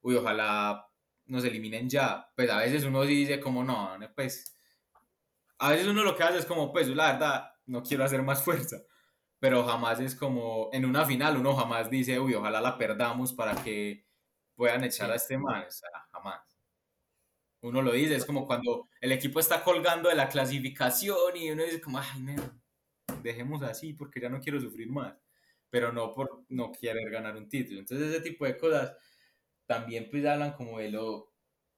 [0.00, 0.86] uy, ojalá
[1.26, 2.26] nos eliminen ya.
[2.34, 4.56] Pues a veces uno dice como no, pues
[5.58, 8.42] a veces uno lo que hace es como pues la verdad no quiero hacer más
[8.44, 8.78] fuerza,
[9.38, 13.54] pero jamás es como en una final uno jamás dice, uy, ojalá la perdamos para
[13.62, 14.04] que
[14.54, 16.40] puedan echar a este man, o sea, jamás.
[17.62, 21.62] Uno lo dice, es como cuando el equipo está colgando de la clasificación y uno
[21.62, 22.60] dice como, ay, no,
[23.22, 25.14] dejemos así porque ya no quiero sufrir más,
[25.70, 27.80] pero no por no querer ganar un título.
[27.80, 28.96] Entonces ese tipo de cosas
[29.66, 31.29] también pues hablan como de lo,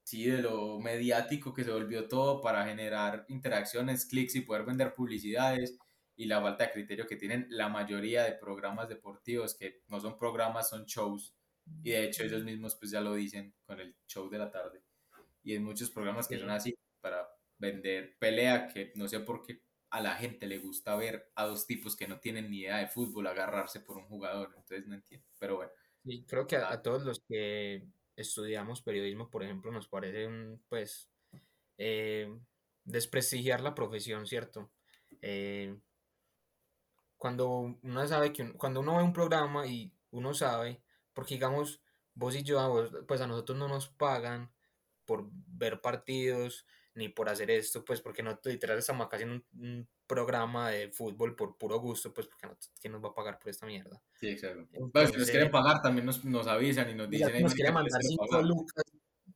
[0.02, 4.94] sí, de lo mediático que se volvió todo para generar interacciones, clics y poder vender
[4.94, 5.78] publicidades
[6.16, 10.18] y la falta de criterio que tienen la mayoría de programas deportivos que no son
[10.18, 11.34] programas, son shows.
[11.82, 14.82] Y de hecho ellos mismos pues ya lo dicen con el show de la tarde.
[15.42, 19.62] Y en muchos programas que son así para vender pelea que no sé por qué
[19.90, 22.88] a la gente le gusta ver a dos tipos que no tienen ni idea de
[22.88, 25.72] fútbol agarrarse por un jugador, entonces no entiendo, pero bueno.
[26.02, 31.10] Sí, creo que a, todos los que estudiamos periodismo, por ejemplo, nos parece un, pues,
[31.78, 32.32] eh,
[32.84, 34.70] desprestigiar la profesión, ¿cierto?
[35.20, 35.76] Eh,
[37.16, 41.80] cuando uno sabe que, cuando uno ve un programa y uno sabe, porque digamos,
[42.14, 44.52] vos y yo, pues a nosotros no nos pagan
[45.04, 49.88] por ver partidos, ni por hacer esto, pues porque no literal estamos acá haciendo un,
[50.06, 53.48] programa de fútbol por puro gusto, pues porque no, ¿quién nos va a pagar por
[53.48, 54.02] esta mierda?
[54.14, 54.68] Sí, exacto.
[54.72, 57.34] Entonces, si nos quieren pagar también nos, nos avisan y nos dicen...
[57.34, 58.84] Si nos quieren mandar 5 lucas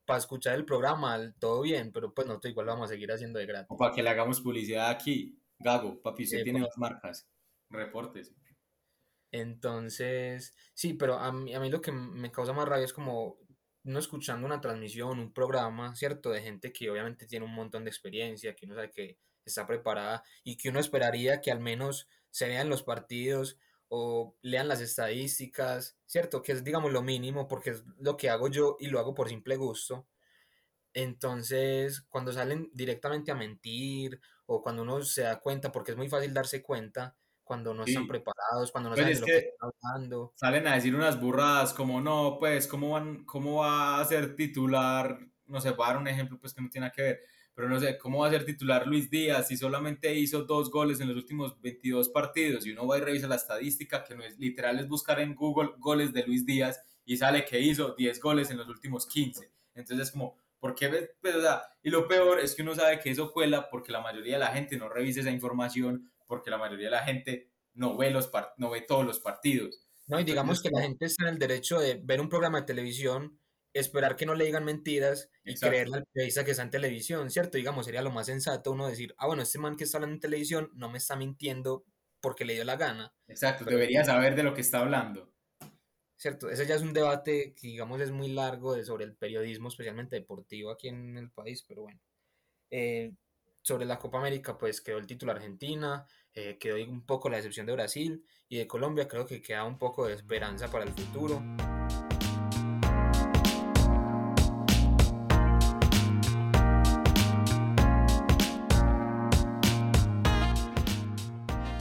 [0.05, 3.39] para escuchar el programa, todo bien, pero pues nosotros igual lo vamos a seguir haciendo
[3.39, 3.69] de gratis.
[3.71, 5.41] O para que le hagamos publicidad aquí.
[5.59, 7.27] Gago, papi, usted tiene dos marcas.
[7.71, 8.35] Reportes.
[9.33, 13.39] Entonces, sí, pero a mí, a mí lo que me causa más rabia es como
[13.87, 16.31] uno escuchando una transmisión, un programa, ¿cierto?
[16.31, 20.25] De gente que obviamente tiene un montón de experiencia, que uno sabe que está preparada
[20.43, 25.97] y que uno esperaría que al menos se vean los partidos o lean las estadísticas,
[26.05, 26.43] ¿cierto?
[26.43, 29.29] Que es, digamos, lo mínimo porque es lo que hago yo y lo hago por
[29.29, 30.09] simple gusto.
[30.93, 36.09] Entonces, cuando salen directamente a mentir o cuando uno se da cuenta, porque es muy
[36.09, 37.15] fácil darse cuenta,
[37.47, 40.33] cuando no están preparados, cuando no pues saben de lo que, están hablando.
[40.35, 45.21] Salen a decir unas burradas como, no, pues, ¿cómo, van, ¿cómo va a ser titular?
[45.47, 47.21] No sé, voy a dar un ejemplo pues que no tiene que ver,
[47.55, 50.99] pero no sé, ¿cómo va a ser titular Luis Díaz si solamente hizo dos goles
[51.01, 52.67] en los últimos 22 partidos?
[52.67, 55.71] Y uno va y revisa la estadística, que no es literal, es buscar en Google
[55.79, 59.49] goles de Luis Díaz y sale que hizo 10 goles en los últimos 15.
[59.77, 61.11] Entonces, como, ¿por qué ves?
[61.21, 64.01] Pues, o sea, y lo peor es que uno sabe que eso cuela porque la
[64.01, 67.97] mayoría de la gente no revisa esa información porque la mayoría de la gente no
[67.97, 69.87] ve, los no ve todos los partidos.
[70.07, 72.67] No, y digamos que la gente está en el derecho de ver un programa de
[72.67, 73.41] televisión,
[73.73, 77.59] esperar que no le digan mentiras y creer la periodista que está en televisión, ¿cierto?
[77.59, 80.21] Digamos, sería lo más sensato uno decir, ah, bueno, este man que está hablando en
[80.21, 81.85] televisión no me está mintiendo
[82.21, 83.13] porque le dio la gana.
[83.27, 85.33] Exacto, debería saber de lo que está hablando.
[86.19, 89.69] Cierto, ese ya es un debate que digamos es muy largo de, sobre el periodismo,
[89.69, 92.01] especialmente deportivo aquí en el país, pero bueno.
[92.71, 93.13] Eh,
[93.67, 97.67] sobre la Copa América, pues quedó el título Argentina, eh, quedó un poco la decepción
[97.67, 101.43] de Brasil y de Colombia, creo que queda un poco de esperanza para el futuro.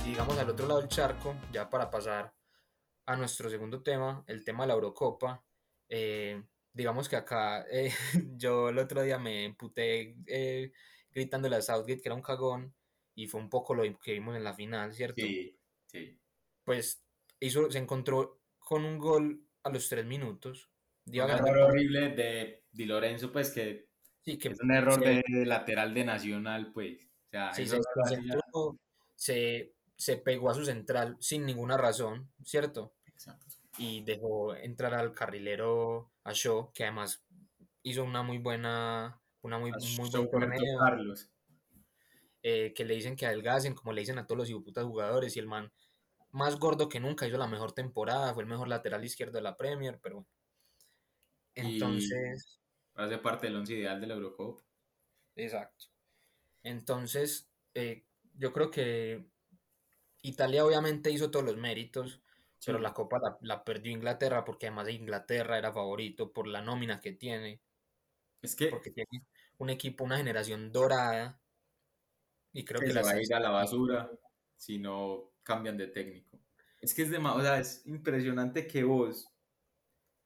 [0.04, 2.34] Y digamos al otro lado del charco, ya para pasar
[3.06, 5.44] a nuestro segundo tema, el tema de la Eurocopa.
[5.88, 6.42] Eh,
[6.74, 7.94] digamos que acá eh,
[8.38, 10.16] yo el otro día me emputé
[11.16, 12.76] gritándole a Southgate que era un cagón
[13.16, 15.22] y fue un poco lo que vimos en la final, ¿cierto?
[15.22, 16.20] Sí, sí.
[16.66, 17.02] Pues
[17.40, 20.70] hizo, se encontró con un gol a los tres minutos.
[21.06, 23.88] un error horrible de Di Lorenzo, pues que,
[24.22, 27.00] sí, que es un error de, lateral de Nacional, pues.
[27.28, 27.66] O sea, sí,
[29.16, 32.96] se, se, pegó a su central sin ninguna razón, ¿cierto?
[33.06, 33.56] Exacto.
[33.78, 37.26] Y dejó entrar al carrilero a Shaw, que además
[37.84, 41.30] hizo una muy buena una muy, muy buen Carlos.
[42.42, 45.40] Eh, que le dicen que adelgacen, como le dicen a todos los hipoputas jugadores, y
[45.40, 45.72] el man
[46.32, 49.58] más gordo que nunca, hizo la mejor temporada, fue el mejor lateral izquierdo de la
[49.58, 50.30] Premier, pero bueno.
[51.56, 52.60] Entonces...
[52.94, 54.62] hace parte del once ideal de la Eurocopa.
[55.36, 55.86] Exacto.
[56.62, 59.26] Entonces, eh, yo creo que
[60.22, 62.22] Italia obviamente hizo todos los méritos,
[62.66, 66.62] pero la Copa la, la, perdió Inglaterra porque además de Inglaterra era favorito por la
[66.62, 67.62] nómina que tiene.
[68.42, 68.68] Es que...
[68.68, 69.26] Porque tiene
[69.58, 71.40] un equipo, una generación dorada.
[72.54, 74.10] Y creo que, se va a ir a la basura
[74.56, 76.40] si no cambian de técnico.
[76.80, 79.28] Es que es, de, o sea, es impresionante que vos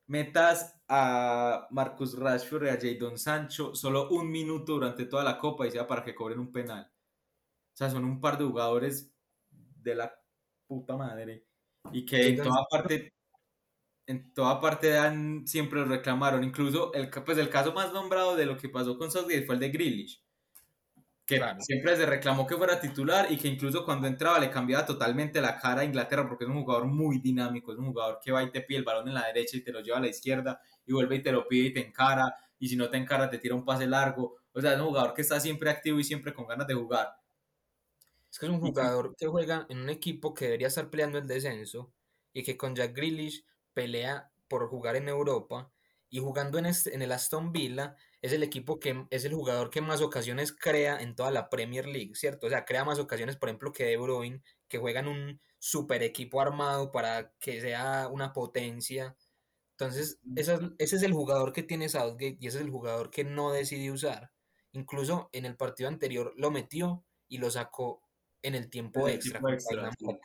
[0.08, 5.68] metas a Marcus Rashford y a Jadon Sancho solo un minuto durante toda la copa
[5.68, 6.92] y sea para que cobren un penal.
[7.74, 9.14] O sea, son un par de jugadores
[9.50, 10.14] de la
[10.68, 11.46] puta madre.
[11.92, 13.14] Y que en toda parte
[14.10, 16.44] en toda parte dan, siempre lo reclamaron.
[16.44, 19.62] Incluso el, pues el caso más nombrado de lo que pasó con Southgate fue el
[19.62, 20.24] de Grealish.
[21.26, 21.60] Que Claro.
[21.60, 25.58] siempre se reclamó que fuera titular y que incluso cuando entraba le cambiaba totalmente la
[25.58, 28.52] cara a Inglaterra porque es un jugador muy dinámico, es un jugador que va y
[28.52, 30.92] te pide el balón en la derecha y te lo lleva a la izquierda y
[30.94, 33.54] vuelve y te lo pide y te encara y si no te encara te tira
[33.56, 34.38] un pase largo.
[34.54, 37.10] O sea, es un jugador que está siempre activo y siempre con ganas de jugar.
[38.32, 41.28] Es que es un jugador que juega en un equipo que debería estar peleando el
[41.28, 41.94] descenso
[42.34, 45.72] y que con Jack Grealish pelea por jugar en Europa
[46.10, 49.70] y jugando en, este- en el Aston Villa es el equipo que es el jugador
[49.70, 52.48] que más ocasiones crea en toda la Premier League, ¿cierto?
[52.48, 56.04] O sea, crea más ocasiones, por ejemplo, que De Bruyne, que juega en un super
[56.04, 59.16] equipo armado para que sea una potencia.
[59.72, 63.24] Entonces, esa ese es el jugador que tiene Southgate y ese es el jugador que
[63.24, 64.32] no decide usar.
[64.74, 68.02] Incluso en el partido anterior lo metió y lo sacó
[68.42, 69.48] en el tiempo el extra.
[69.98, 70.20] sí.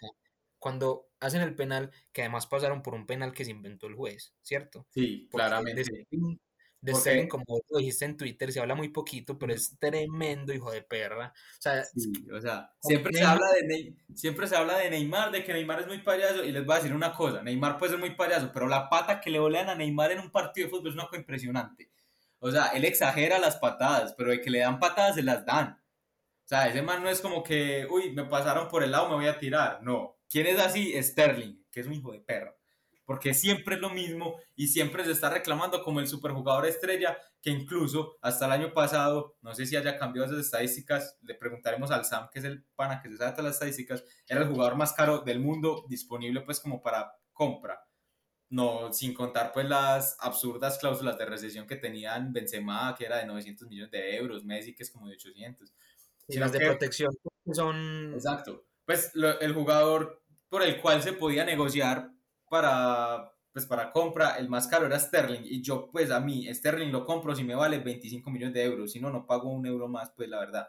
[0.65, 4.35] Cuando hacen el penal, que además pasaron por un penal que se inventó el juez,
[4.41, 4.87] ¿cierto?
[4.95, 5.83] Sí, Porque claramente.
[5.83, 6.39] De
[6.81, 10.55] de Sterling, como vos lo dijiste en Twitter, se habla muy poquito, pero es tremendo
[10.55, 11.35] hijo de perra.
[11.59, 15.31] O sea, Sí, o sea, siempre se, habla de Ney- siempre se habla de Neymar,
[15.33, 17.93] de que Neymar es muy payaso, y les voy a decir una cosa, Neymar puede
[17.93, 20.71] ser muy payaso, pero la pata que le volean a Neymar en un partido de
[20.71, 21.91] fútbol es una cosa impresionante.
[22.39, 25.81] O sea, él exagera las patadas, pero de que le dan patadas se las dan.
[26.45, 29.15] O sea, ese man no es como que, uy, me pasaron por el lado, me
[29.17, 29.83] voy a tirar.
[29.83, 30.14] No.
[30.35, 31.01] ¿Quién es así?
[31.01, 32.57] Sterling, que es un hijo de perra.
[33.05, 37.51] Porque siempre es lo mismo y siempre se está reclamando como el superjugador estrella, que
[37.51, 42.05] incluso hasta el año pasado, no sé si haya cambiado esas estadísticas, le preguntaremos al
[42.05, 44.93] Sam, que es el pana que se sabe todas las estadísticas, era el jugador más
[44.93, 47.81] caro del mundo disponible pues como para compra.
[48.49, 53.27] No, sin contar pues las absurdas cláusulas de recesión que tenían Benzema, que era de
[53.27, 55.73] 900 millones de euros, Messi, que es como de 800.
[56.27, 57.11] y las de que- protección
[57.53, 58.15] son...
[58.15, 58.65] Exacto.
[58.87, 62.11] Pues lo- el jugador por el cual se podía negociar
[62.49, 65.43] para, pues, para compra, el más caro era Sterling.
[65.45, 68.93] Y yo, pues a mí, Sterling lo compro si me vale 25 millones de euros.
[68.93, 70.69] Si no, no pago un euro más, pues la verdad.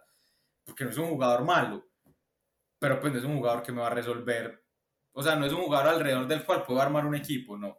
[0.65, 1.85] Porque no es un jugador malo.
[2.79, 4.63] Pero pues no es un jugador que me va a resolver.
[5.13, 7.77] O sea, no es un jugador alrededor del cual puedo armar un equipo, no.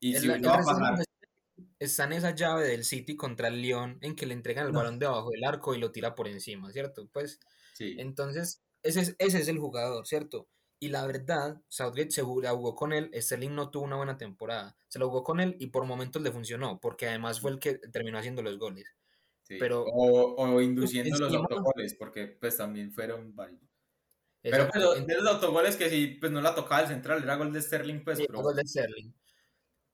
[0.00, 1.04] Y si El- lo va a de-
[1.78, 4.78] está en esa llave del City contra el Lyon en que le entregan el No.
[4.80, 7.08] balón debajo del arco y lo tira por encima, ¿cierto?
[7.12, 7.40] Pues
[7.74, 7.96] Sí.
[7.98, 10.48] entonces ese es, ese es el jugador, ¿cierto?
[10.82, 14.18] Y la verdad, Southgate se jugó, la jugó con él, Sterling no tuvo una buena
[14.18, 17.60] temporada, se la jugó con él y por momentos le funcionó, porque además fue el
[17.60, 18.86] que terminó haciendo los goles.
[19.42, 19.58] sí.
[19.60, 23.60] pero- o, o induciendo los autogoles, porque pues también fueron varios.
[24.42, 27.52] Pero pues, de los autogoles que sí, pues no la tocaba el central, era gol
[27.52, 29.12] de Sterling, pues, Sí, pero gol de Sterling.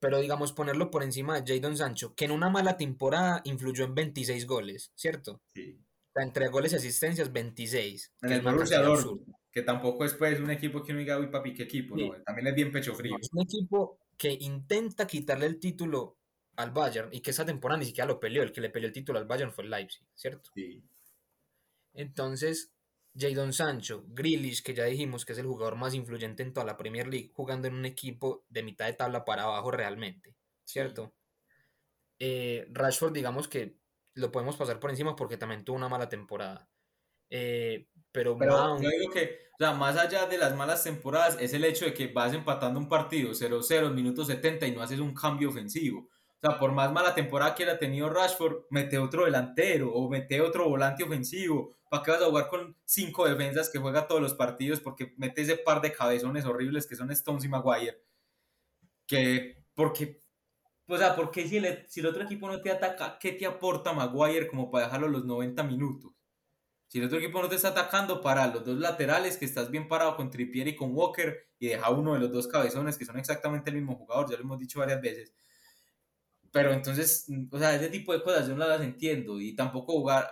[0.00, 3.94] Pero digamos, ponerlo por encima de Jadon Sancho, que en una mala temporada influyó en
[3.94, 5.42] 26 goles, ¿cierto?
[5.52, 5.78] sí.
[6.08, 8.14] O sea, entre goles y asistencias, 26.
[8.22, 11.54] En el Borussia Dortmund, que tampoco es pues un equipo que uno diga, uy papi,
[11.54, 12.08] qué equipo, Sí.
[12.08, 13.16] no, también es bien pecho frío.
[13.20, 16.18] Es un equipo que intenta quitarle el título
[16.56, 18.42] al Bayern y que esa temporada ni siquiera lo peleó.
[18.42, 20.50] El que le peleó el título al Bayern fue el Leipzig, ¿cierto?
[20.54, 20.82] Sí.
[21.94, 22.72] Entonces,
[23.16, 26.76] Jadon Sancho, Grealish, que ya dijimos que es el jugador más influyente en toda la
[26.76, 30.34] Premier League, jugando en un equipo de mitad de tabla para abajo realmente,
[30.64, 31.14] ¿cierto?
[32.18, 33.76] Eh, Rashford, digamos que
[34.14, 36.68] lo podemos pasar por encima porque también tuvo una mala temporada.
[37.30, 37.86] Eh,
[38.18, 41.64] pero, Pero yo digo que, o sea, más allá de las malas temporadas, es el
[41.64, 45.50] hecho de que vas empatando un partido 0-0 minuto 70 y no haces un cambio
[45.50, 46.00] ofensivo.
[46.00, 50.40] O sea, por más mala temporada que haya tenido Rashford, mete otro delantero o mete
[50.40, 51.76] otro volante ofensivo.
[51.88, 54.80] ¿Para qué vas a jugar con cinco defensas que juega todos los partidos?
[54.80, 58.02] Porque mete ese par de cabezones horribles que son Stones y Maguire.
[59.06, 60.20] Que, porque,
[60.88, 63.92] o sea, porque si el, si el otro equipo no te ataca, ¿qué te aporta
[63.92, 66.17] Maguire como para dejarlo los 90 minutos?
[66.88, 69.88] Si el otro equipo no te está atacando, para los dos laterales que estás bien
[69.88, 73.18] parado con Trippier y con Walker y deja uno de los dos cabezones que son
[73.18, 75.34] exactamente el mismo jugador, ya lo hemos dicho varias veces.
[76.50, 80.28] Pero entonces, o sea, ese tipo de cosas yo no las entiendo y tampoco jugar.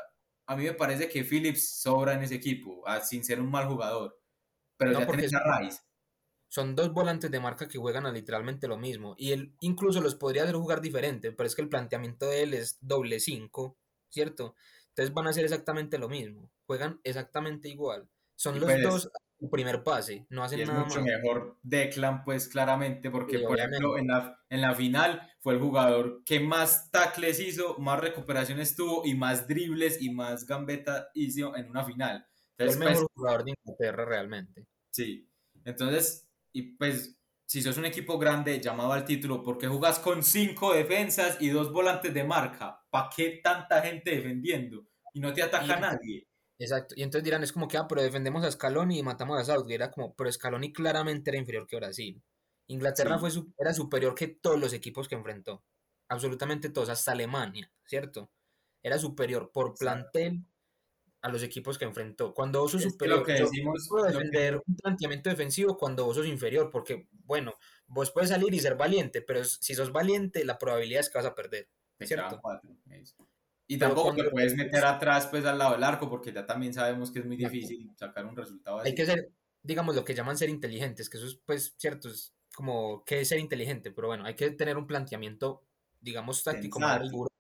[0.47, 3.67] A mí me parece que Phillips sobra en ese equipo, ah, sin ser un mal
[3.69, 4.19] jugador.
[4.79, 5.81] Pero No, ya tenés a Rice.
[6.49, 9.15] son dos volantes de marca que juegan a literalmente lo mismo.
[9.19, 12.55] Y él incluso los podría hacer jugar diferente, pero es que el planteamiento de él
[12.55, 13.79] es doble 5,
[14.09, 14.55] ¿cierto?
[14.97, 16.51] Entonces van a hacer exactamente lo mismo.
[16.67, 18.09] Juegan exactamente igual.
[18.35, 21.05] Son Y los pues- dos el primer pase, no hacen Y es nada mucho más.
[21.11, 25.61] mejor Declan, pues claramente, porque Sí, por ejemplo en la, en la final fue el
[25.61, 31.55] jugador que más tacles hizo, más recuperaciones tuvo y más dribles y más gambeta hizo
[31.55, 32.27] en una final.
[32.57, 34.67] Fue el Entonces, pues, mejor jugador de Inglaterra realmente.
[34.91, 35.29] sí.
[35.67, 37.16] Entonces, y pues,
[37.47, 41.49] si sos un equipo grande llamado al título, ¿por qué jugás con cinco defensas y
[41.49, 42.85] dos volantes de marca?
[42.91, 44.87] ¿Para qué tanta gente defendiendo?
[45.15, 46.29] Y no te ataca Y- nadie.
[46.59, 46.95] Exacto.
[46.97, 49.75] Y entonces dirán, es como que, ah, pero defendemos a Scaloni y matamos a Southgate.
[49.75, 52.23] Era como, pero Scaloni claramente era inferior que Brasil.
[52.69, 55.65] Inglaterra fue, era superior que todos los equipos que enfrentó,
[56.09, 58.31] absolutamente todos, hasta Alemania, ¿cierto?
[58.83, 60.45] Era superior por plantel
[61.23, 62.35] a los equipos que enfrentó.
[62.35, 67.09] Cuando vos sos superior, que decimos, defender un planteamiento defensivo cuando vos sos inferior, porque,
[67.25, 67.55] bueno,
[67.87, 71.27] vos puedes salir y ser valiente, pero si sos valiente, la probabilidad es que vas
[71.27, 71.69] a perder,
[72.01, 72.41] ¿cierto?
[73.69, 77.11] Y tampoco te puedes meter atrás, pues, al lado del arco, porque ya también sabemos
[77.11, 78.91] que es muy difícil sacar un resultado así.
[78.91, 82.35] Hay que ser, digamos, lo que llaman ser inteligentes, que eso es, pues, cierto, es
[82.55, 85.65] como que es ser inteligente, pero bueno, hay que tener un planteamiento,
[86.01, 87.33] digamos, táctico más riguroso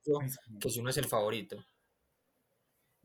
[0.61, 1.64] que si uno es el favorito.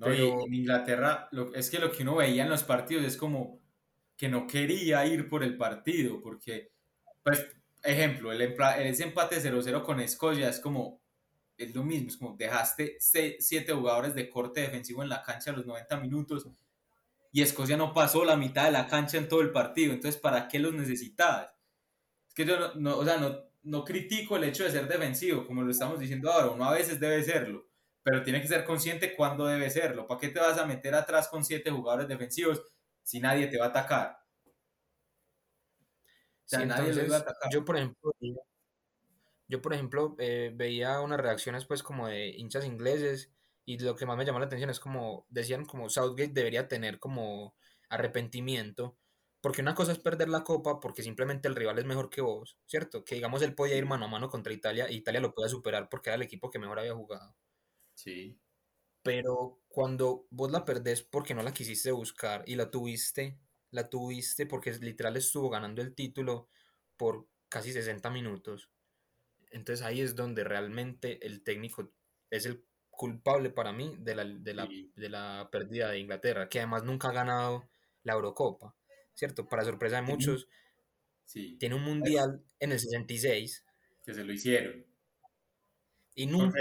[0.01, 3.15] No, y en Inglaterra, lo, es que lo que uno veía en los partidos es
[3.15, 3.61] como
[4.17, 6.71] que no quería ir por el partido, porque,
[7.23, 7.47] pues,
[7.83, 11.03] ejemplo, el, ese empate 0-0 con Escocia es como,
[11.55, 15.55] es lo mismo, es como dejaste siete jugadores de corte defensivo en la cancha a
[15.55, 16.47] los 90 minutos
[17.31, 20.47] y Escocia no pasó la mitad de la cancha en todo el partido, entonces, ¿para
[20.47, 21.49] qué los necesitabas?
[22.27, 25.61] Es que yo no, o sea, no, no critico el hecho de ser defensivo, como
[25.61, 27.70] lo estamos diciendo ahora, uno a veces debe serlo,
[28.03, 30.07] pero tiene que ser consciente cuándo debe serlo.
[30.07, 32.61] ¿Para qué te vas a meter atrás con siete jugadores defensivos
[33.03, 34.17] si nadie te va a atacar?
[36.45, 37.51] O sea, nadie le va a atacar.
[37.51, 38.11] Yo, por ejemplo,
[39.47, 43.33] yo, por ejemplo, eh, veía unas reacciones pues como de hinchas ingleses
[43.65, 46.99] y lo que más me llamó la atención es como, decían como Southgate debería tener
[46.99, 47.55] como
[47.89, 48.97] arrepentimiento,
[49.41, 52.57] porque una cosa es perder la copa porque simplemente el rival es mejor que vos,
[52.65, 53.03] ¿cierto?
[53.03, 55.89] Que digamos él podía ir mano a mano contra Italia y Italia lo puede superar
[55.89, 57.35] porque era el equipo que mejor había jugado.
[57.93, 58.37] Sí.
[59.03, 63.39] Pero cuando vos la perdés porque no la quisiste buscar y la tuviste,
[63.71, 66.49] la tuviste porque literal estuvo ganando el título
[66.97, 68.69] por casi 60 minutos.
[69.51, 71.91] Entonces ahí es donde realmente el técnico
[72.29, 76.59] es el culpable para mí de la, de la, de la pérdida de Inglaterra, que
[76.59, 77.67] además nunca ha ganado
[78.03, 78.75] la Eurocopa,
[79.13, 79.49] ¿cierto?
[79.49, 80.47] Para sorpresa de muchos,
[81.25, 81.57] sí.
[81.59, 83.65] tiene un mundial en el 66.
[84.05, 84.85] Que se lo hicieron.
[86.15, 86.59] Y nunca.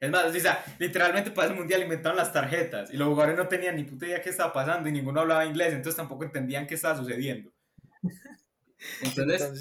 [0.00, 3.48] Es más, o sea, literalmente para el mundial inventaron las tarjetas y los jugadores no
[3.48, 6.74] tenían ni puta idea qué estaba pasando y ninguno hablaba inglés, entonces tampoco entendían qué
[6.74, 7.52] estaba sucediendo.
[9.00, 9.52] Entonces,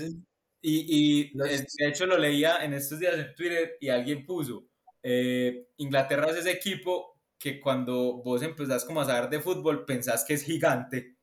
[0.61, 1.33] y, y
[1.79, 4.67] de hecho lo leía en estos días en Twitter y alguien puso:
[5.03, 10.23] eh, Inglaterra es ese equipo que cuando vos empezás como a saber de fútbol pensás
[10.25, 11.17] que es gigante.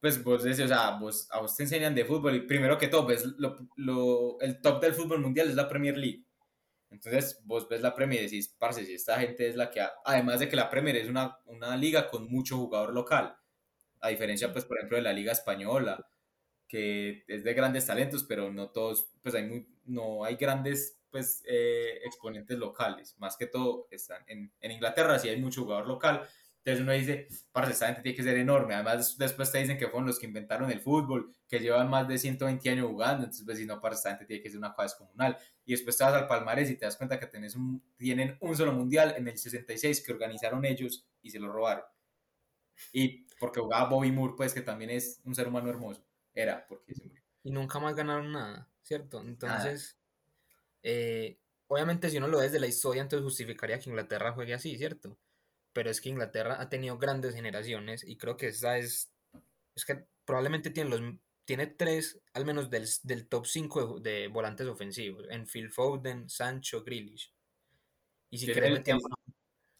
[0.00, 2.88] Pues vos decís, o sea, vos, a vos te enseñan de fútbol y primero que
[2.88, 6.25] todo, ves lo, lo, el top del fútbol mundial es la Premier League
[6.90, 10.40] entonces vos ves la Premier y decís, parce, si esta gente es la que, además
[10.40, 13.36] de que la Premier es una, una liga con mucho jugador local,
[14.00, 16.06] a diferencia, pues, por ejemplo, de la liga española,
[16.68, 21.42] que es de grandes talentos, pero no todos, pues hay muy, no hay grandes, pues,
[21.46, 26.28] eh, exponentes locales, más que todo están en, en Inglaterra, sí hay mucho jugador local,
[26.66, 28.74] entonces uno dice, parce, esta gente tiene que ser enorme.
[28.74, 32.18] Además, después te dicen que fueron los que inventaron el fútbol, que llevan más de
[32.18, 33.22] 120 años jugando.
[33.22, 35.38] Entonces, pues, si no, parce, esta gente tiene que ser una cosa descomunal.
[35.64, 38.56] Y después te vas al Palmares y te das cuenta que tenés un, tienen un
[38.56, 41.84] solo mundial en el 66 que organizaron ellos y se lo robaron.
[42.92, 46.04] Y porque jugaba Bobby Moore, pues, que también es un ser humano hermoso.
[46.34, 47.22] Era porque se murió.
[47.44, 49.20] Y nunca más ganaron nada, ¿cierto?
[49.20, 50.00] Entonces,
[50.82, 51.38] eh,
[51.68, 55.16] obviamente, si uno lo ve desde la historia, entonces justificaría que Inglaterra juegue así, ¿cierto?
[55.76, 59.12] Pero es que Inglaterra ha tenido grandes generaciones y creo que esa es,
[59.74, 61.02] es que probablemente tiene, los,
[61.44, 66.82] tiene tres, al menos del, del top 5 de, volantes ofensivos, en Phil Foden, Sancho,
[66.82, 67.30] Grealish.
[68.30, 68.98] Y si querés el,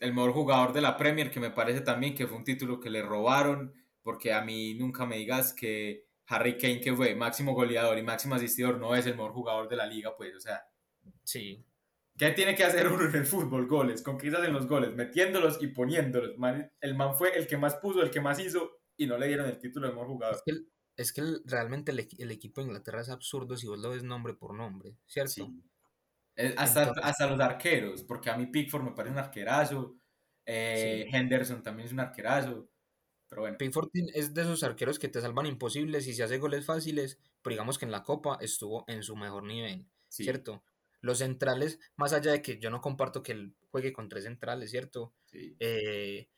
[0.01, 2.91] el, mejor jugador de la Premier, que me parece también que fue un título que
[2.91, 3.73] le robaron,
[4.03, 8.35] porque a mí nunca me digas que Harry Kane, que fue máximo goleador y máximo
[8.35, 10.63] asistidor, no es el mejor jugador de la liga, pues, o sea.
[11.25, 11.65] Sí,
[12.17, 13.67] ¿Qué tiene que hacer uno en el fútbol?
[13.67, 14.03] Goles.
[14.03, 14.95] ¿Con qué hacen los goles?
[14.95, 16.33] Metiéndolos y poniéndolos.
[16.81, 19.47] el man fue el que más puso, el que más hizo y no le dieron
[19.49, 20.43] el título de mejor jugador.
[20.97, 24.55] Es que, realmente el, equipo de Inglaterra es absurdo si vos lo ves nombre por
[24.55, 25.53] nombre, ¿cierto?
[26.57, 29.99] Hasta, hasta, los arqueros, porque a mí Pickford me parece un arquerazo.
[30.47, 32.71] Eh, Henderson también es un arquerazo.
[33.29, 33.59] Pero bueno.
[33.59, 37.55] Pickford es de esos arqueros que te salvan imposibles y se hace goles fáciles, pero
[37.55, 40.63] digamos que en la Copa estuvo en su mejor nivel, ¿cierto?
[41.01, 44.71] Los centrales, más allá de que yo no comparto que él juegue con tres centrales,
[44.71, 45.13] ¿cierto?
[45.33, 46.29] Eh,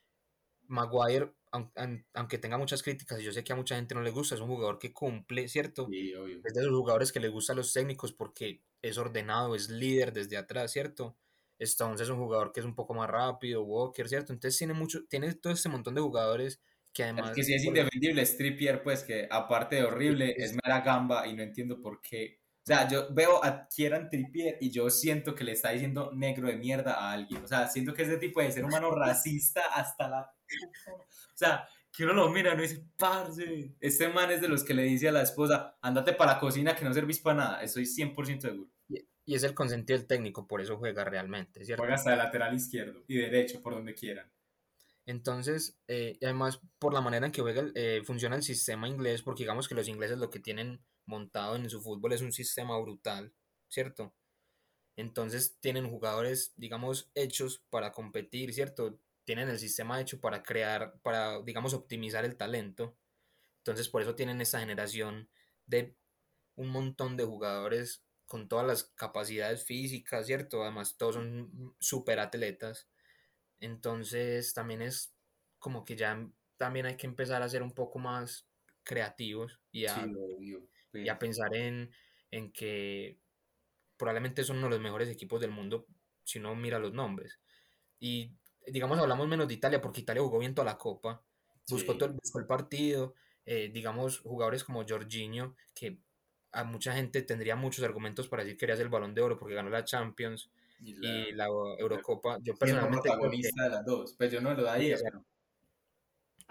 [0.67, 4.35] Maguire, aunque tenga muchas críticas, y yo sé que a mucha gente no le gusta,
[4.35, 5.89] es un jugador que cumple, ¿cierto?
[5.91, 10.13] Es de los jugadores que le gusta a los técnicos porque es ordenado, es líder
[10.13, 11.17] desde atrás, ¿cierto?
[11.59, 14.33] Stones es un jugador que es un poco más rápido, Walker, ¿cierto?
[14.33, 16.61] Entonces tiene mucho, tiene todo este montón de jugadores
[16.93, 17.31] que además...
[17.31, 21.27] Es que si es indefendible, es Trippier, pues que aparte de horrible, es mera gamba
[21.27, 25.43] y no entiendo por qué sea, yo veo a Kieran Trippier y yo siento que
[25.43, 27.43] le está diciendo negro de mierda a alguien.
[27.43, 30.33] O sea, siento que ese tipo de ser humano racista hasta la...
[30.93, 34.63] O sea, que uno lo mira y uno dice, parce, este man es de los
[34.63, 37.63] que le dice a la esposa, andate para la cocina que no servís para nada,
[37.63, 38.71] estoy 100% seguro.
[39.25, 41.83] Y es el consentido del técnico, por eso juega realmente, ¿cierto?
[41.83, 44.31] Juega hasta de lateral izquierdo y derecho, por donde quieran.
[45.07, 49.43] Entonces, eh, además por la manera en que juega, eh, funciona el sistema inglés, porque
[49.43, 53.33] digamos que los ingleses lo que tienen montado en su fútbol es un sistema brutal,
[53.69, 54.15] ¿cierto?
[54.95, 58.99] Entonces tienen jugadores, digamos, hechos para competir, ¿cierto?
[59.25, 62.97] Tienen el sistema hecho para crear, para, digamos, optimizar el talento.
[63.59, 65.29] Entonces por eso tienen esta generación
[65.67, 65.97] de
[66.57, 70.63] un montón de jugadores con todas las capacidades físicas, ¿cierto?
[70.63, 72.89] Además, todos son súper atletas.
[73.61, 75.15] Entonces, también es
[75.59, 76.29] como que ya
[76.59, 78.47] también hay que empezar a ser un poco más
[78.83, 80.07] creativos y a,
[80.93, 81.91] y a pensar en,
[82.31, 83.19] en, que
[83.97, 85.87] probablemente son uno de los mejores equipos del mundo
[86.25, 87.41] si no mira los nombres.
[87.99, 88.33] Y
[88.67, 91.23] digamos, hablamos menos de Italia porque Italia jugó bien toda la copa,
[91.69, 93.15] buscó, todo, buscó el partido,
[93.45, 95.99] eh, digamos, jugadores como Jorginho, que
[96.53, 99.55] a mucha gente tendría muchos argumentos para decir que querías el balón de oro porque
[99.55, 102.39] ganó la Champions y la, Eurocopa.
[102.43, 103.09] Yo personalmente.
[103.09, 104.97] de las dos, pues yo no lo daría.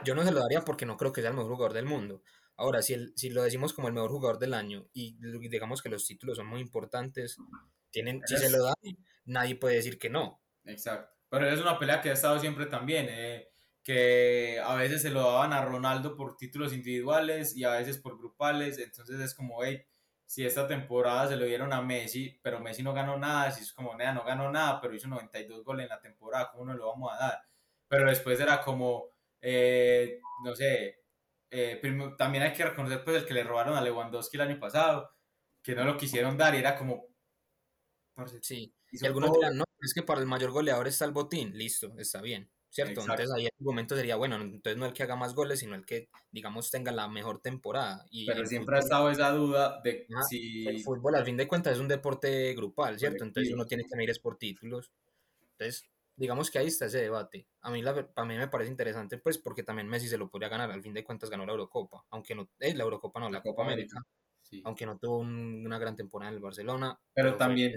[0.04, 2.22] Yo no se lo daría porque no creo que sea el mejor jugador del mundo.
[2.56, 5.18] Ahora, si, el, si lo decimos como el mejor jugador del año y
[5.50, 7.38] digamos que los títulos son muy importantes,
[7.92, 8.74] tienen, si se lo da,
[9.26, 10.42] nadie puede decir que no.
[10.66, 11.16] Exacto.
[11.30, 13.08] Pero es una pelea que ha estado siempre también.
[13.10, 13.50] Eh,
[13.88, 18.18] que a veces se lo daban a Ronaldo por títulos individuales y a veces por
[18.18, 19.82] grupales, entonces es como, hey,
[20.26, 23.72] si esta temporada se lo dieron a Messi, pero Messi no ganó nada, si es
[23.72, 26.88] como, nea, no ganó nada, pero hizo 92 goles en la temporada, ¿cómo no lo
[26.88, 27.42] vamos a dar?
[27.88, 29.06] Pero después era como,
[29.42, 31.04] eh, no sé,
[31.50, 31.82] eh,
[32.18, 35.12] también hay que reconocer pues el que le robaron a Lewandowski el año pasado,
[35.62, 37.08] que no lo quisieron dar y era como...
[38.42, 41.94] Sí, y algunos dirán, no, es que para el mayor goleador está el botín, listo,
[42.00, 42.50] está bien.
[42.70, 43.02] ¿cierto?
[43.02, 45.86] Entonces ahí el momento sería, bueno, entonces no el que haga más goles, sino el
[45.86, 48.06] que, digamos, tenga la mejor temporada.
[48.12, 50.68] Y Pero siempre ha estado esa duda de si...
[50.68, 53.24] El fútbol, al fin de cuentas, es un deporte grupal, ¿cierto?
[53.24, 54.92] Entonces uno tiene que medir por títulos.
[55.52, 55.86] Entonces,
[56.18, 57.48] digamos que ahí está ese debate.
[57.62, 60.50] A mí, la, a mí me parece interesante, pues, porque también Messi se lo podría
[60.50, 60.70] ganar.
[60.72, 63.64] Al fin de cuentas ganó la Eurocopa, aunque no, eh, la Eurocopa no, la, Copa,
[63.64, 64.04] América.
[64.64, 67.00] Aunque no tuvo una gran temporada en el Barcelona.
[67.14, 67.74] Pero, también,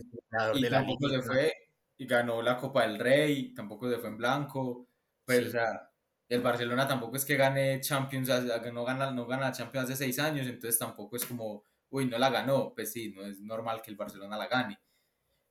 [0.55, 1.53] y tampoco se fue
[1.99, 4.89] y ganó la Copa del Rey, tampoco se fue en blanco.
[5.25, 5.91] Pues, o sea,
[6.29, 8.31] el Barcelona tampoco es que gane Champions,
[8.73, 12.31] no gana, no gana Champions hace seis años, entonces tampoco es como, uy, no la
[12.31, 12.73] ganó.
[12.75, 14.81] Pues sí, no es normal que el Barcelona la gane.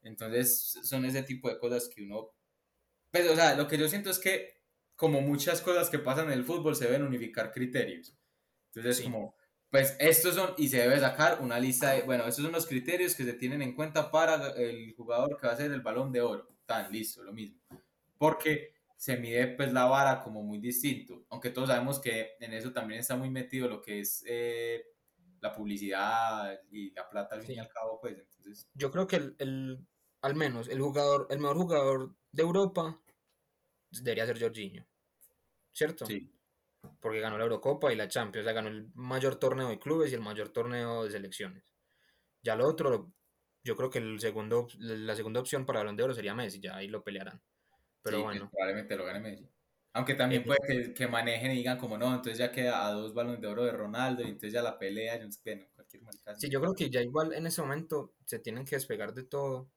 [0.02, 2.32] Entonces, son ese tipo de cosas que uno.
[3.12, 4.62] Pues, o sea, lo que yo siento es que,
[4.96, 8.16] como muchas cosas que pasan en el fútbol, se deben unificar criterios.
[8.74, 9.36] Entonces, como,
[9.70, 13.16] pues estos son, y se debe sacar una lista de, bueno, estos son los criterios
[13.16, 16.22] que se tienen en cuenta para el jugador que va a ser el balón de
[16.22, 16.48] oro.
[16.66, 17.60] Tan listo, lo mismo.
[18.18, 22.74] Porque se mide pues la vara como muy distinto, aunque todos sabemos que en eso
[22.74, 24.84] también está muy metido lo que es eh,
[25.40, 28.68] la publicidad y la plata al fin y al cabo, pues entonces...
[28.74, 29.88] Yo creo que el, el,
[30.22, 33.02] al menos el jugador, el mejor jugador de Europa
[33.92, 34.86] debería ser Jorginho,
[35.72, 36.06] ¿cierto?
[36.06, 36.32] Sí
[37.00, 40.12] porque ganó la Eurocopa y la Champions, o sea, ganó el mayor torneo de clubes
[40.12, 41.64] y el mayor torneo de selecciones.
[42.42, 43.12] Ya lo otro,
[43.64, 46.76] yo creo que el segundo, la segunda opción para Balón de Oro sería Messi, ya
[46.76, 47.42] ahí lo pelearán.
[48.02, 48.50] Pero bueno.
[48.50, 49.50] Probablemente lo gane Messi.
[49.94, 53.14] Aunque también puede que, que, manejen y digan como no, entonces ya queda a dos
[53.14, 56.04] balones de oro de Ronaldo y entonces ya la pelea, yo no sé, cualquier
[56.38, 59.72] Sí, yo creo que ya igual en ese momento se tienen que despegar de todo.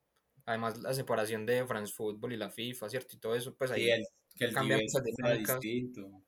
[0.45, 3.17] Además, la separación de France Football y la FIFA, ¿cierto?
[3.17, 3.89] Y todo eso, pues ahí
[4.37, 6.25] que el cambia muchas distinto.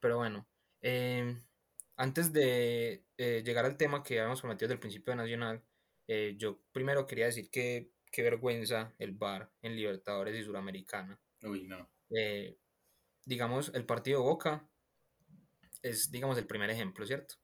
[0.00, 0.46] Pero bueno,
[0.80, 1.42] em,
[1.96, 5.62] antes de eh, llegar al tema que habíamos prometido del principio de Nacional,
[6.08, 11.20] eh, yo primero quería decir que qué vergüenza el VAR en Libertadores y Suramericana.
[11.42, 11.88] Uy, no.
[12.10, 12.58] Eh,
[13.24, 14.68] digamos, el partido Boca
[15.82, 17.36] es, digamos, el primer ejemplo, ¿cierto?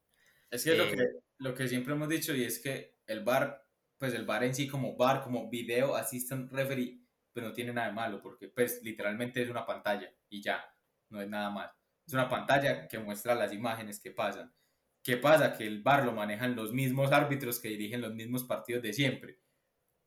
[0.50, 0.96] Es que, lo que
[1.38, 3.65] lo que siempre hemos dicho y es que el VAR,
[3.98, 7.00] pues el VAR en sí como VAR, como video assistant referee,
[7.32, 10.64] pues no tiene nada de malo porque pues literalmente es una pantalla y ya,
[11.10, 11.70] no es nada más.
[12.06, 14.54] Es una pantalla que muestra las imágenes que pasan.
[15.02, 15.56] ¿Qué pasa?
[15.56, 19.40] Que el VAR lo manejan los mismos árbitros que dirigen los mismos partidos de siempre.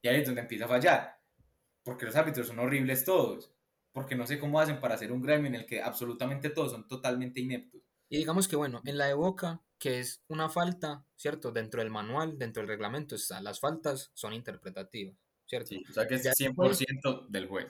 [0.01, 1.19] Y ahí es donde empieza a fallar.
[1.83, 3.53] Porque los árbitros son horribles todos.
[3.91, 6.87] Porque no sé cómo hacen para hacer un gremio en el que absolutamente todos son
[6.87, 7.88] totalmente ineptos.
[8.09, 11.51] Y digamos que, bueno, en la de Boca, que es una falta, ¿cierto?
[11.51, 15.75] Dentro del manual, dentro del reglamento, está, las faltas son interpretativas, ¿cierto?
[15.89, 17.67] o sea que es 100% del juez.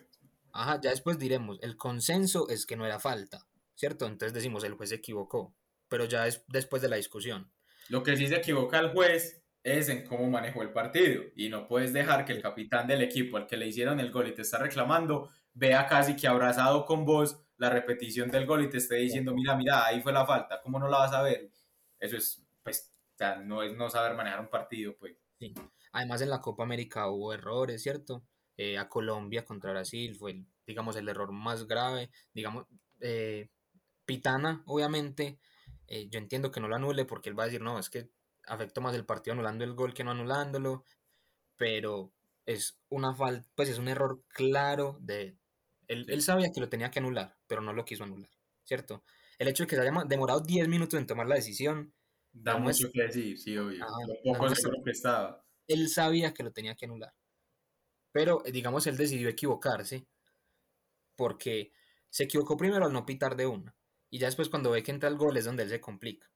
[0.51, 4.07] Ajá, ya después diremos, el consenso es que no era falta, ¿cierto?
[4.07, 5.53] Entonces decimos, el juez se equivocó,
[5.87, 7.51] pero ya es después de la discusión.
[7.89, 11.67] Lo que sí se equivoca el juez es en cómo manejó el partido y no
[11.67, 14.41] puedes dejar que el capitán del equipo al que le hicieron el gol y te
[14.41, 18.95] está reclamando vea casi que abrazado con vos la repetición del gol y te esté
[18.95, 21.51] diciendo, mira, mira, ahí fue la falta, ¿cómo no la vas a ver?
[21.99, 25.15] Eso es, pues, o sea, no es no saber manejar un partido, pues.
[25.37, 25.53] Sí.
[25.91, 28.23] Además en la Copa América hubo errores, ¿cierto?
[28.55, 32.11] Eh, a Colombia contra Brasil fue, el, digamos, el error más grave.
[32.33, 32.65] Digamos,
[33.01, 33.49] eh,
[34.05, 35.39] Pitana, obviamente,
[35.87, 38.09] eh, yo entiendo que no lo anule porque él va a decir, no, es que
[38.45, 40.83] afectó más el partido anulando el gol que no anulándolo,
[41.57, 42.13] pero
[42.45, 45.38] es una falta, pues es un error claro de...
[45.89, 48.29] Él, él, sabía que lo tenía que anular, pero no lo quiso anular,
[48.63, 49.03] ¿cierto?
[49.37, 51.93] El hecho de que se haya demorado 10 minutos en tomar la decisión...
[52.31, 53.83] Da mucho que decir, sí, obvio.
[53.83, 55.43] Ah, lo poco seguro que estaba.
[55.67, 57.11] Él sabía que lo tenía que anular.
[58.11, 60.07] Pero, eh, digamos, él decidió equivocarse
[61.15, 61.73] porque
[62.09, 63.75] se equivocó primero al no pitar de una.
[64.11, 66.31] Y ya después cuando ve que entra el gol es donde él se complica.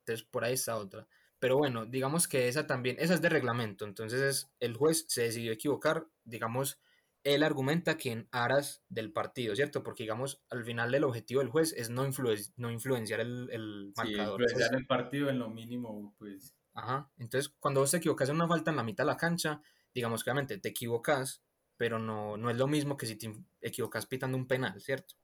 [0.00, 1.08] Entonces, por ahí está otra.
[1.38, 5.22] Pero bueno, digamos que esa también, esa es de reglamento, entonces es, el juez se
[5.22, 6.78] decidió equivocar, digamos,
[7.24, 9.82] él argumenta que en aras del partido, ¿cierto?
[9.82, 12.08] Porque digamos, al final el objetivo del juez es no,
[12.56, 14.40] no influenciar el, el marcador.
[14.40, 16.54] Sí, influenciar el partido en lo mínimo, pues.
[16.74, 19.60] Ajá, entonces cuando vos te equivocas en una falta en la mitad de la cancha,
[19.94, 21.42] digamos obviamente te equivocas,
[21.76, 25.14] pero no, no es lo mismo que si te equivocas pitando un penal, ¿cierto?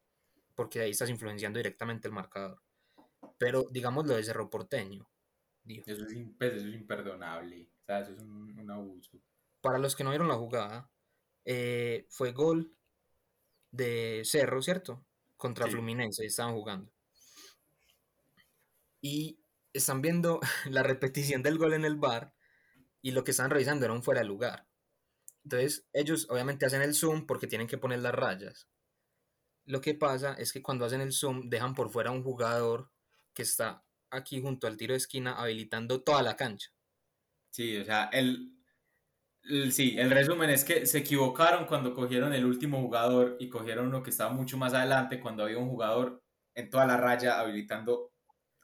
[0.55, 2.61] Porque ahí estás influenciando directamente el marcador.
[3.39, 5.09] Pero digamos lo de Cerro Porteño,
[5.69, 7.69] eso es, pues, eso es imperdonable.
[7.83, 9.19] O sea, eso es un, abuso.
[9.61, 10.91] Para los que no vieron la jugada,
[11.51, 12.77] eh, fue gol
[13.71, 15.03] de Cerro, ¿cierto?
[15.39, 16.93] Contra Fluminense, estaban jugando.
[19.01, 19.41] Y
[19.73, 22.35] están viendo la repetición del gol en el bar
[23.01, 24.67] y lo que están revisando era un fuera de lugar.
[25.43, 28.69] Entonces, ellos obviamente hacen el zoom porque tienen que poner las rayas.
[29.65, 32.91] Lo que pasa es que cuando hacen el zoom dejan por fuera un jugador
[33.33, 36.75] que está aquí junto al tiro de esquina, habilitando toda la cancha.
[37.49, 38.58] Sí, o sea, el,
[39.71, 44.03] sí, el resumen es que se equivocaron cuando cogieron el último jugador y cogieron uno
[44.03, 46.23] que estaba mucho más adelante cuando había un jugador
[46.55, 48.13] en toda la raya habilitando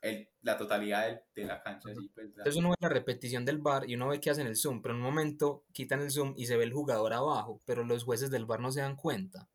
[0.03, 1.89] el, la totalidad de, la cancha.
[2.15, 4.83] pues, Entonces uno ve la repetición del bar y uno ve que hacen el zoom,
[4.83, 8.05] pero en un momento quitan el zoom y se ve el jugador abajo, pero los
[8.05, 9.49] jueces del bar no se dan cuenta.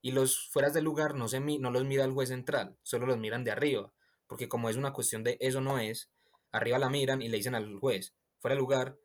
[0.00, 3.18] Y los fueras del lugar no, se, no los mira el juez central, solo los
[3.18, 3.92] miran de arriba
[4.32, 6.10] porque como es una cuestión de eso no es,
[6.52, 8.96] arriba la miran y le dicen al juez, fuera de lugar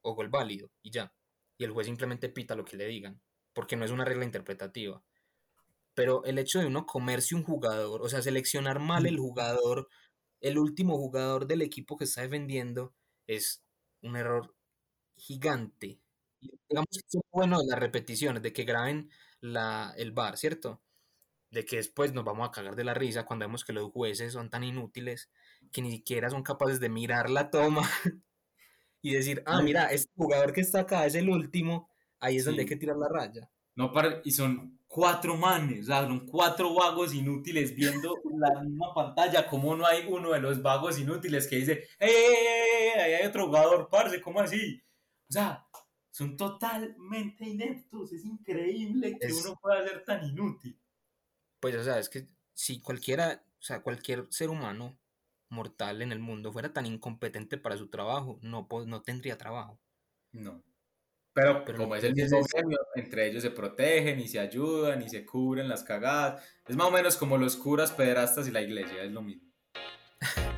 [0.00, 1.14] o gol válido, y ya.
[1.62, 3.20] Y el juez simplemente pita lo que le digan,
[3.52, 5.00] porque no es una regla interpretativa.
[5.94, 9.88] Pero el hecho de uno comerse un jugador, o sea, seleccionar mal el jugador,
[10.40, 12.96] el último jugador del equipo que está defendiendo,
[13.28, 13.62] es
[14.02, 14.56] un error
[15.16, 16.00] gigante.
[16.68, 19.08] Digamos que es bueno de las repeticiones, de que graben
[19.40, 20.82] la, el bar, ¿cierto?
[21.52, 24.32] de que después nos vamos a cagar de la risa cuando vemos que los jueces
[24.32, 25.30] son tan inútiles
[25.70, 27.82] que ni siquiera son capaces de mirar la toma
[29.02, 31.90] y decir, ah, mira, este jugador que está acá es el último,
[32.20, 33.50] ahí es donde hay que tirar la raya.
[33.74, 33.92] No,
[34.24, 39.74] y son cuatro manes, o sea, son cuatro vagos inútiles viendo la misma pantalla, como
[39.74, 44.20] no hay uno de los vagos inútiles que dice, ¡eh, ahí hay otro jugador, parce,
[44.20, 44.82] ¿cómo así?
[45.28, 45.66] O sea,
[46.10, 50.78] son totalmente ineptos, es increíble que uno pueda ser tan inútil.
[51.58, 54.98] Pues, o sea, es que si cualquiera, o sea, cualquier ser humano
[55.52, 59.78] mortal en el mundo fuera tan incompetente para su trabajo, no, no tendría trabajo.
[60.32, 60.62] No.
[61.34, 65.24] Pero, como es el mismo gremio, entre ellos se protegen y se ayudan y se
[65.24, 66.42] cubren las cagadas.
[66.66, 69.50] Es más o menos como los curas, pederastas y la iglesia, es lo mismo.